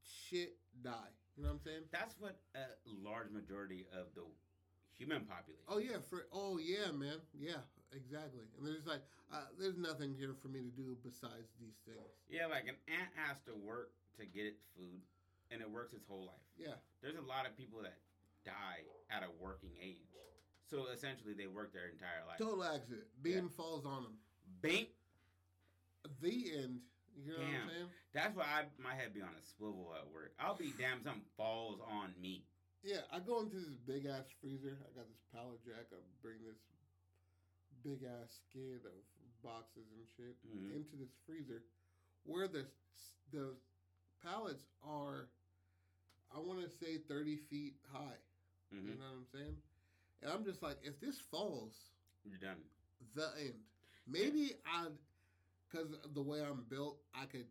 shit, 0.02 0.56
die. 0.82 1.12
You 1.36 1.42
know 1.44 1.50
what 1.50 1.54
I'm 1.56 1.60
saying? 1.60 1.82
That's 1.92 2.18
what 2.18 2.40
a 2.54 2.66
large 2.86 3.30
majority 3.30 3.86
of 3.92 4.14
the 4.14 4.24
human 4.96 5.26
population. 5.26 5.64
Oh 5.68 5.78
yeah, 5.78 5.98
for 6.08 6.26
oh 6.32 6.58
yeah, 6.58 6.90
man, 6.90 7.20
yeah, 7.34 7.60
exactly. 7.94 8.44
And 8.56 8.66
there's 8.66 8.86
like, 8.86 9.02
uh, 9.32 9.48
there's 9.58 9.76
nothing 9.76 10.14
here 10.16 10.34
for 10.40 10.48
me 10.48 10.60
to 10.60 10.72
do 10.72 10.96
besides 11.02 11.52
these 11.60 11.76
things. 11.84 12.12
Yeah, 12.28 12.46
like 12.46 12.64
an 12.68 12.76
ant 12.88 13.12
has 13.16 13.40
to 13.46 13.54
work 13.54 13.90
to 14.18 14.26
get 14.26 14.46
its 14.46 14.62
food, 14.76 15.00
and 15.50 15.60
it 15.60 15.70
works 15.70 15.92
its 15.94 16.06
whole 16.06 16.26
life. 16.26 16.46
Yeah, 16.56 16.76
There's 17.02 17.16
a 17.16 17.26
lot 17.26 17.46
of 17.46 17.56
people 17.56 17.80
that 17.82 17.96
die 18.44 18.82
at 19.10 19.22
a 19.22 19.30
working 19.40 19.72
age. 19.80 20.08
So 20.68 20.84
essentially, 20.92 21.32
they 21.32 21.46
work 21.48 21.72
their 21.72 21.88
entire 21.88 22.20
life. 22.28 22.36
total 22.36 22.60
accident. 22.62 23.08
Beam 23.22 23.48
falls 23.48 23.86
on 23.86 24.04
them. 24.04 24.16
Bink. 24.60 24.92
The 26.20 26.52
end. 26.60 26.84
You 27.16 27.32
know 27.32 27.40
what 27.40 27.48
Damn. 27.48 27.62
I'm 27.64 27.68
saying? 27.72 27.90
That's 28.12 28.36
why 28.36 28.44
I, 28.44 28.60
my 28.76 28.92
head 28.94 29.16
be 29.16 29.22
on 29.24 29.32
a 29.32 29.44
swivel 29.56 29.96
at 29.96 30.04
work. 30.12 30.36
I'll 30.38 30.54
be 30.60 30.76
damn 30.76 31.02
something 31.02 31.24
falls 31.36 31.80
on 31.88 32.12
me. 32.20 32.44
Yeah, 32.84 33.02
I 33.10 33.18
go 33.18 33.40
into 33.40 33.56
this 33.56 33.80
big 33.88 34.06
ass 34.06 34.28
freezer. 34.40 34.76
I 34.84 34.92
got 34.94 35.08
this 35.08 35.24
pallet 35.34 35.58
jack. 35.64 35.88
I 35.90 35.98
bring 36.22 36.38
this 36.46 36.60
big 37.82 38.04
ass 38.04 38.40
skid 38.48 38.84
of 38.84 38.92
boxes 39.42 39.86
and 39.92 40.06
shit 40.16 40.36
Mhm. 40.46 40.74
into 40.74 40.96
this 40.96 41.12
freezer, 41.26 41.62
where 42.24 42.48
the 42.48 42.66
the 43.30 43.56
pallets 44.22 44.64
are, 44.82 45.28
I 46.34 46.38
want 46.38 46.60
to 46.62 46.68
say 46.68 46.98
thirty 46.98 47.36
feet 47.36 47.76
high. 47.92 48.18
hmm 48.70 48.88
You 48.88 48.94
know 48.94 49.04
what 49.04 49.16
I'm 49.16 49.26
saying? 49.32 49.62
And 50.22 50.30
I'm 50.32 50.44
just 50.44 50.62
like, 50.62 50.78
if 50.82 50.98
this 51.00 51.18
falls, 51.30 51.74
You're 52.24 52.38
done. 52.38 52.62
the 53.14 53.28
end. 53.38 53.64
Maybe 54.06 54.56
I'd, 54.66 54.96
because 55.68 55.88
the 56.14 56.22
way 56.22 56.42
I'm 56.42 56.64
built, 56.64 56.98
I 57.14 57.26
could 57.26 57.46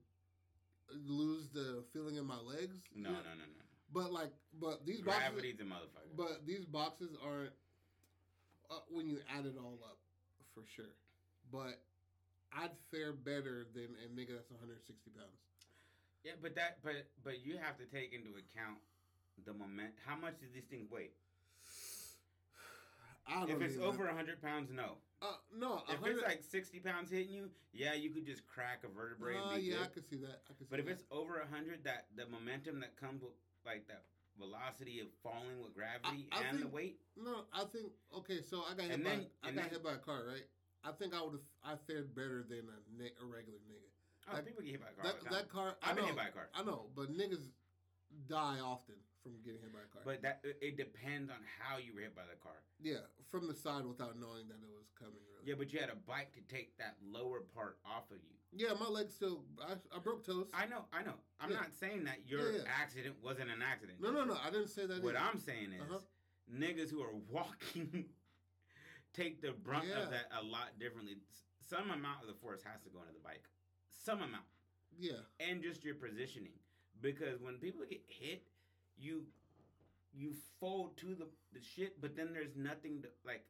lose 0.92 1.50
the 1.50 1.84
feeling 1.94 2.16
in 2.18 2.26
my 2.26 2.40
legs. 2.40 2.76
No, 2.94 3.10
you 3.10 3.16
no, 3.16 3.22
no, 3.24 3.46
no. 3.46 3.64
But 3.94 4.12
like, 4.12 4.32
but 4.60 4.86
these 4.86 5.02
boxes, 5.02 5.30
Gravity's 5.30 5.60
a 5.60 5.64
motherfucker. 5.64 6.16
but 6.18 6.46
these 6.46 6.66
boxes 6.66 7.16
aren't 7.24 7.54
uh, 8.70 8.80
when 8.90 9.08
you 9.08 9.20
add 9.30 9.46
it 9.46 9.56
all 9.58 9.80
up, 9.86 9.98
for 10.58 10.66
sure. 10.66 10.90
But 11.54 11.78
I'd 12.52 12.74
fare 12.90 13.14
better 13.14 13.68
than 13.78 13.94
a 14.02 14.10
nigga 14.10 14.34
that's 14.34 14.50
160 14.50 15.12
pounds. 15.14 15.38
yeah, 16.26 16.34
but 16.42 16.56
that, 16.56 16.82
but, 16.84 17.06
but 17.24 17.46
you 17.46 17.58
have 17.62 17.78
to 17.78 17.86
take 17.86 18.12
into 18.14 18.32
account 18.42 18.82
the 19.46 19.54
moment. 19.54 19.94
How 20.06 20.16
much 20.18 20.40
do 20.42 20.48
these 20.52 20.66
things 20.66 20.90
weigh? 20.90 21.14
I 23.28 23.46
don't 23.46 23.52
If 23.52 23.62
it's 23.62 23.78
over 23.78 24.08
hundred 24.08 24.42
pounds, 24.42 24.72
no. 24.72 24.98
uh, 25.22 25.36
no, 25.54 25.84
If 25.92 26.00
100 26.02 26.12
it's 26.18 26.24
like 26.24 26.42
sixty 26.42 26.80
pounds 26.80 27.12
hitting 27.12 27.34
you, 27.34 27.52
yeah, 27.74 27.94
you 27.94 28.10
could 28.10 28.26
just 28.26 28.48
crack 28.48 28.82
a 28.84 28.88
vertebrae. 28.88 29.36
uh, 29.36 29.52
and 29.54 29.62
be 29.62 29.68
yeah, 29.70 29.76
I 29.76 29.84
good. 29.84 29.94
could 29.94 30.10
see 30.10 30.16
that. 30.24 30.42
I 30.50 30.54
could 30.58 30.66
see 30.66 30.72
But 30.72 30.80
if 30.80 30.88
it's 30.88 31.04
over 31.12 31.46
hundred, 31.52 31.84
that 31.84 32.08
the 32.16 32.26
momentum 32.26 32.80
that 32.80 32.96
comes 32.98 33.22
with 33.22 33.34
like 33.66 33.86
that 33.90 34.04
velocity 34.40 35.00
of 35.00 35.08
falling 35.24 35.60
with 35.62 35.74
gravity 35.74 36.28
I 36.32 36.44
and 36.50 36.62
the 36.62 36.68
weight, 36.68 37.00
no, 37.18 37.46
I 37.54 37.66
think 37.66 37.92
okay. 38.22 38.42
So 38.42 38.64
I 38.70 38.74
got 38.76 38.86
hit 38.86 38.92
And 38.94 39.04
by 39.04 39.10
then- 39.10 39.28
I 39.44 39.48
got 39.52 39.56
then- 39.56 39.70
hit 39.70 39.84
by 39.84 39.94
a 39.94 39.98
car, 39.98 40.24
right? 40.28 40.46
I 40.84 40.92
think 40.94 41.14
I 41.14 41.22
would 41.22 41.34
have 41.34 41.48
I 41.64 41.76
fared 41.88 42.14
better 42.16 42.46
than 42.48 42.70
a, 42.70 43.06
a 43.22 43.26
regular 43.26 43.60
nigga. 43.68 43.90
oh, 44.30 44.36
That- 44.36 44.46
people 44.46 44.62
get 44.64 44.72
hit 44.72 44.82
by 44.82 44.90
a 44.90 44.94
car. 44.94 45.04
That 45.06 45.32
that 45.32 45.50
car, 45.50 45.78
I 45.82 45.90
I've 45.90 45.96
been 45.96 46.06
hit 46.06 46.16
by 46.16 46.28
a 46.28 46.32
car. 46.32 46.50
I 46.54 46.64
know, 46.64 46.90
but 46.96 47.12
niggas 47.12 47.50
die 48.28 48.60
often 48.64 48.96
from 49.24 49.34
getting 49.44 49.60
hit 49.62 49.74
by 49.74 49.80
a 49.84 49.90
car. 49.92 50.02
But 50.06 50.22
that 50.22 50.40
it- 50.44 50.58
it 50.62 50.78
depends 50.78 51.30
on 51.32 51.44
how 51.60 51.78
you 51.78 51.94
were 51.94 52.02
hit 52.02 52.16
by 52.16 52.26
the 52.26 52.36
car. 52.38 52.62
yeah, 52.80 53.02
from 53.30 53.48
the 53.48 53.56
side 53.56 53.86
without 53.86 54.18
knowing 54.18 54.48
that 54.48 54.62
it 54.62 54.70
was 54.70 54.88
coming. 54.96 55.20
Really. 55.34 55.50
Yeah, 55.50 55.56
but 55.56 55.74
you 55.74 55.80
had 55.80 55.90
a 55.90 55.96
bike 55.96 56.32
to 56.34 56.42
take 56.42 56.78
that 56.78 56.96
lower 57.04 57.42
part 57.42 57.80
off 57.84 58.10
of 58.12 58.24
you. 58.24 58.36
Yeah, 58.58 58.74
my 58.80 58.88
legs 58.90 59.14
still. 59.14 59.42
I, 59.62 59.74
I 59.96 60.00
broke 60.00 60.26
toes. 60.26 60.48
I 60.54 60.66
know, 60.66 60.86
I 60.92 61.04
know. 61.04 61.14
I'm 61.40 61.52
Yeah. 61.52 61.58
not 61.58 61.74
saying 61.80 62.04
that 62.06 62.28
your 62.28 62.52
Yeah, 62.52 62.58
yeah. 62.60 62.72
accident 62.82 63.16
wasn't 63.24 63.50
an 63.52 63.62
accident. 63.62 64.02
no, 64.02 64.12
no, 64.12 64.24
no. 64.26 64.36
I 64.44 64.50
didn't 64.50 64.70
say 64.70 64.86
that. 64.88 65.04
What 65.04 65.16
either. 65.16 65.26
I'm 65.26 65.40
saying 65.40 65.74
is, 65.74 65.82
Uh-huh. 65.82 66.00
niggas 66.52 66.90
who 66.90 67.02
are 67.04 67.14
walking 67.30 68.10
take 69.14 69.42
the 69.42 69.52
brunt 69.52 69.90
of 69.92 70.10
that 70.12 70.32
a 70.40 70.44
lot 70.44 70.80
differently. 70.80 71.18
Some 71.70 71.92
amount 71.92 72.22
of 72.22 72.28
the 72.28 72.34
force 72.36 72.62
has 72.64 72.82
to 72.84 72.90
go 72.90 73.00
into 73.02 73.14
the 73.14 73.20
bike. 73.20 73.44
Some 73.92 74.22
amount. 74.22 74.46
Yeah, 74.98 75.20
and 75.40 75.62
just 75.62 75.84
your 75.84 75.96
positioning 75.96 76.54
because 77.02 77.40
when 77.42 77.56
people 77.60 77.82
get 77.88 78.02
hit 78.08 78.42
you 78.98 79.26
you 80.12 80.34
fold 80.60 80.98
to 80.98 81.14
the, 81.14 81.28
the 81.54 81.62
shit 81.62 82.02
but 82.02 82.16
then 82.16 82.30
there's 82.34 82.56
nothing 82.56 83.04
to 83.04 83.10
like 83.24 83.46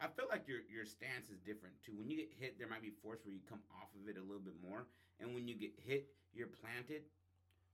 i 0.00 0.06
feel 0.06 0.26
like 0.30 0.46
your 0.46 0.60
your 0.70 0.84
stance 0.84 1.28
is 1.30 1.38
different 1.44 1.74
too 1.84 1.92
when 1.96 2.08
you 2.10 2.16
get 2.16 2.30
hit 2.38 2.58
there 2.58 2.68
might 2.68 2.82
be 2.82 2.92
force 3.02 3.20
where 3.24 3.34
you 3.34 3.40
come 3.48 3.60
off 3.74 3.90
of 3.98 4.08
it 4.08 4.16
a 4.16 4.22
little 4.22 4.42
bit 4.42 4.56
more 4.62 4.86
and 5.20 5.34
when 5.34 5.46
you 5.48 5.54
get 5.54 5.72
hit 5.76 6.08
you're 6.32 6.50
planted 6.62 7.02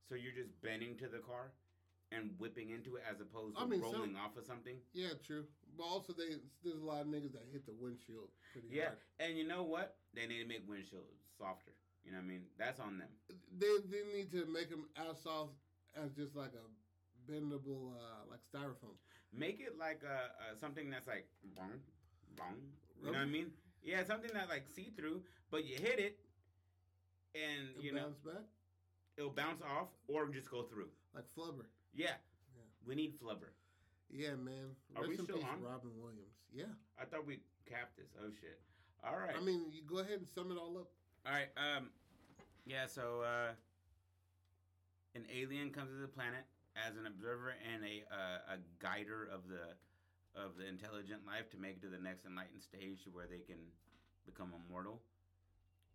so 0.08 0.14
you're 0.14 0.34
just 0.36 0.50
bending 0.62 0.96
to 0.96 1.08
the 1.08 1.18
car 1.18 1.52
and 2.12 2.30
whipping 2.38 2.70
into 2.70 2.94
it 2.96 3.02
as 3.08 3.18
opposed 3.20 3.56
to 3.56 3.62
I 3.62 3.66
mean, 3.66 3.80
some- 3.80 3.92
rolling 3.92 4.16
off 4.16 4.36
of 4.36 4.44
something 4.44 4.76
yeah, 4.92 5.16
true. 5.26 5.44
But 5.76 5.84
also, 5.84 6.12
they 6.12 6.38
there's 6.62 6.78
a 6.78 6.84
lot 6.84 7.00
of 7.00 7.08
niggas 7.08 7.32
that 7.32 7.42
hit 7.50 7.66
the 7.66 7.72
windshield 7.74 8.30
pretty 8.52 8.68
yeah 8.70 8.94
hard. 8.94 8.98
and 9.18 9.30
you 9.38 9.42
know 9.48 9.64
what 9.64 9.96
they 10.14 10.26
need 10.26 10.38
to 10.42 10.46
make 10.48 10.62
windshields 10.68 11.18
softer 11.36 11.72
you 12.04 12.12
know 12.12 12.18
what 12.18 12.24
i 12.24 12.28
mean 12.28 12.44
that's 12.56 12.78
on 12.78 12.98
them 12.98 13.08
They 13.58 13.66
they 13.90 14.04
need 14.14 14.30
to 14.36 14.46
make 14.46 14.70
them 14.70 14.86
as 14.94 15.18
soft 15.24 15.56
as 15.96 16.12
just 16.12 16.36
like 16.36 16.52
a 16.54 16.66
bendable, 17.30 17.94
uh, 17.96 18.28
like 18.30 18.40
styrofoam. 18.44 18.94
Make 19.32 19.58
it 19.60 19.78
like 19.78 20.02
a, 20.04 20.52
a 20.52 20.58
something 20.60 20.90
that's 20.90 21.06
like 21.08 21.26
bong. 22.36 22.56
You 23.02 23.12
know 23.12 23.18
what 23.18 23.22
I 23.22 23.30
mean? 23.30 23.50
Yeah, 23.82 24.02
something 24.04 24.30
that 24.34 24.48
like 24.48 24.64
see 24.74 24.90
through, 24.96 25.22
but 25.50 25.64
you 25.66 25.76
hit 25.76 25.98
it, 25.98 26.18
and 27.34 27.68
It 27.78 27.82
you 27.84 27.92
know 27.92 28.02
bounce 28.04 28.18
back 28.18 28.44
it'll 29.16 29.30
bounce 29.30 29.60
off 29.62 29.88
or 30.08 30.26
just 30.28 30.50
go 30.50 30.62
through. 30.62 30.88
like 31.14 31.24
flubber. 31.36 31.66
Yeah, 31.94 32.16
Yeah. 32.56 32.62
we 32.86 32.94
need 32.94 33.18
flubber. 33.20 33.52
Yeah, 34.10 34.34
man. 34.36 34.74
Are 34.96 35.02
Rest 35.02 35.08
we 35.10 35.16
still 35.24 35.36
peace, 35.36 35.44
on? 35.44 35.62
Robin 35.62 35.90
Williams. 36.00 36.34
Yeah. 36.52 36.64
I 37.00 37.04
thought 37.04 37.26
we 37.26 37.40
capped 37.68 37.96
this. 37.96 38.10
Oh 38.20 38.30
shit! 38.40 38.58
All 39.04 39.16
right, 39.18 39.34
I 39.36 39.40
mean, 39.40 39.66
you 39.70 39.82
go 39.86 39.98
ahead 39.98 40.18
and 40.18 40.28
sum 40.28 40.50
it 40.50 40.56
all 40.58 40.78
up. 40.78 40.88
all 41.26 41.32
right. 41.32 41.48
Um, 41.56 41.90
yeah. 42.66 42.86
So 42.86 43.22
uh, 43.22 43.52
an 45.14 45.24
alien 45.34 45.70
comes 45.70 45.90
to 45.90 45.96
the 45.96 46.08
planet 46.08 46.44
as 46.76 46.96
an 46.96 47.06
observer 47.06 47.54
and 47.72 47.84
a 47.84 48.02
uh, 48.12 48.54
a 48.54 48.82
guider 48.82 49.28
of 49.32 49.48
the 49.48 49.74
of 50.36 50.56
the 50.56 50.66
intelligent 50.66 51.26
life 51.26 51.50
to 51.50 51.56
make 51.58 51.76
it 51.78 51.82
to 51.82 51.88
the 51.88 51.98
next 51.98 52.26
enlightened 52.26 52.62
stage 52.62 53.06
where 53.10 53.26
they 53.26 53.40
can 53.40 53.70
become 54.26 54.52
immortal. 54.54 55.00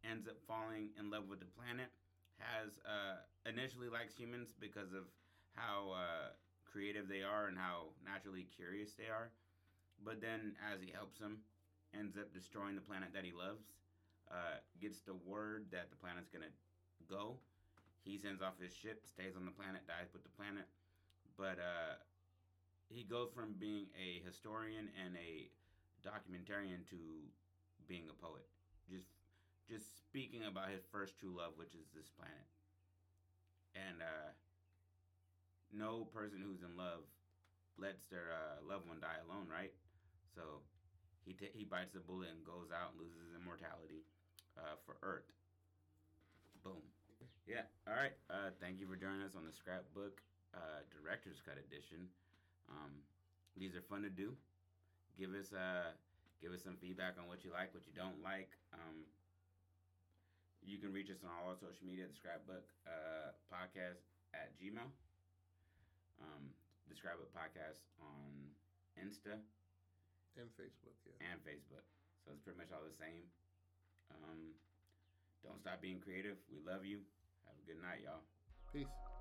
Ends 0.03 0.27
up 0.27 0.37
falling 0.47 0.89
in 0.97 1.09
love 1.09 1.27
with 1.27 1.39
the 1.39 1.45
planet. 1.45 1.91
Has 2.39 2.79
uh, 2.87 3.19
initially 3.45 3.89
likes 3.89 4.15
humans 4.15 4.53
because 4.59 4.93
of 4.93 5.03
how 5.55 5.91
uh, 5.91 6.27
creative 6.65 7.07
they 7.07 7.21
are 7.21 7.47
and 7.47 7.57
how 7.57 7.91
naturally 8.03 8.47
curious 8.55 8.93
they 8.93 9.07
are. 9.11 9.31
But 10.03 10.21
then, 10.21 10.55
as 10.71 10.81
he 10.81 10.91
helps 10.91 11.19
them, 11.19 11.39
ends 11.93 12.17
up 12.17 12.33
destroying 12.33 12.75
the 12.75 12.81
planet 12.81 13.09
that 13.13 13.25
he 13.25 13.31
loves. 13.31 13.65
Uh, 14.31 14.61
gets 14.79 15.01
the 15.01 15.15
word 15.15 15.65
that 15.71 15.89
the 15.89 15.97
planet's 15.97 16.29
gonna 16.29 16.53
go. 17.09 17.39
He 18.03 18.17
sends 18.17 18.41
off 18.41 18.59
his 18.61 18.73
ship, 18.73 19.03
stays 19.05 19.35
on 19.35 19.45
the 19.45 19.51
planet, 19.51 19.87
dies 19.87 20.13
with 20.13 20.23
the 20.23 20.29
planet. 20.29 20.67
But 21.37 21.59
uh, 21.59 21.95
he 22.89 23.05
goes 23.05 23.29
from 23.33 23.53
being 23.61 23.85
a 23.93 24.21
historian 24.25 24.89
and 24.97 25.15
a 25.15 25.49
documentarian 26.01 26.81
to 26.89 26.97
being 27.87 28.09
a 28.09 28.17
poet. 28.17 28.45
Just 28.89 29.13
just 29.69 30.01
speaking 30.01 30.49
about 30.49 30.73
his 30.73 30.81
first 30.91 31.13
true 31.21 31.29
love, 31.29 31.53
which 31.55 31.77
is 31.77 31.85
this 31.93 32.09
planet. 32.17 32.49
And 33.77 34.01
uh, 34.01 34.33
no 35.69 36.09
person 36.09 36.41
who's 36.41 36.65
in 36.65 36.73
love 36.73 37.05
lets 37.77 38.09
their 38.09 38.33
uh, 38.33 38.65
loved 38.65 38.89
one 38.89 38.97
die 38.97 39.21
alone, 39.29 39.45
right? 39.45 39.71
So 40.33 40.65
he 41.25 41.37
ta 41.37 41.53
he 41.53 41.63
bites 41.69 41.93
the 41.93 42.01
bullet 42.01 42.33
and 42.33 42.41
goes 42.41 42.73
out 42.73 42.97
and 42.97 43.05
loses 43.05 43.37
immortality 43.37 44.01
uh, 44.57 44.81
for 44.89 44.97
Earth. 45.05 45.29
Boom. 46.65 46.81
Yeah. 47.45 47.69
All 47.85 47.93
right. 47.93 48.17
Uh, 48.29 48.49
thank 48.57 48.81
you 48.81 48.89
for 48.89 48.97
joining 48.97 49.21
us 49.21 49.37
on 49.37 49.45
the 49.45 49.53
Scrapbook 49.53 50.21
uh, 50.57 50.81
Director's 50.89 51.41
Cut 51.45 51.61
edition. 51.61 52.09
Um, 52.69 53.03
these 53.57 53.75
are 53.75 53.81
fun 53.81 54.01
to 54.03 54.09
do. 54.09 54.33
Give 55.17 55.33
us 55.35 55.51
uh, 55.51 55.91
give 56.41 56.53
us 56.53 56.63
some 56.63 56.77
feedback 56.79 57.19
on 57.19 57.27
what 57.27 57.43
you 57.43 57.51
like, 57.51 57.73
what 57.73 57.83
you 57.85 57.93
don't 57.93 58.21
like. 58.23 58.55
Um, 58.71 59.03
you 60.63 60.77
can 60.77 60.91
reach 60.91 61.09
us 61.09 61.23
on 61.23 61.31
all 61.31 61.51
our 61.51 61.59
social 61.59 61.83
media, 61.87 62.05
the 62.07 62.15
Scrapbook 62.15 62.67
uh, 62.87 63.31
Podcast 63.51 64.05
at 64.35 64.53
Gmail. 64.59 64.87
Um, 66.19 66.51
the 66.87 66.95
Scrapbook 66.95 67.31
Podcast 67.31 67.83
on 68.03 68.51
Insta 68.99 69.39
And 70.35 70.49
Facebook, 70.59 70.95
yeah. 71.07 71.31
and 71.31 71.39
Facebook. 71.43 71.85
So 72.23 72.31
it's 72.35 72.43
pretty 72.43 72.59
much 72.59 72.71
all 72.75 72.83
the 72.83 72.95
same. 72.95 73.23
Um, 74.11 74.55
don't 75.43 75.59
stop 75.59 75.81
being 75.81 75.99
creative. 75.99 76.35
We 76.51 76.59
love 76.59 76.83
you. 76.83 76.99
Have 77.47 77.55
a 77.55 77.65
good 77.65 77.81
night, 77.81 78.03
y'all. 78.03 78.23
Peace. 78.71 79.18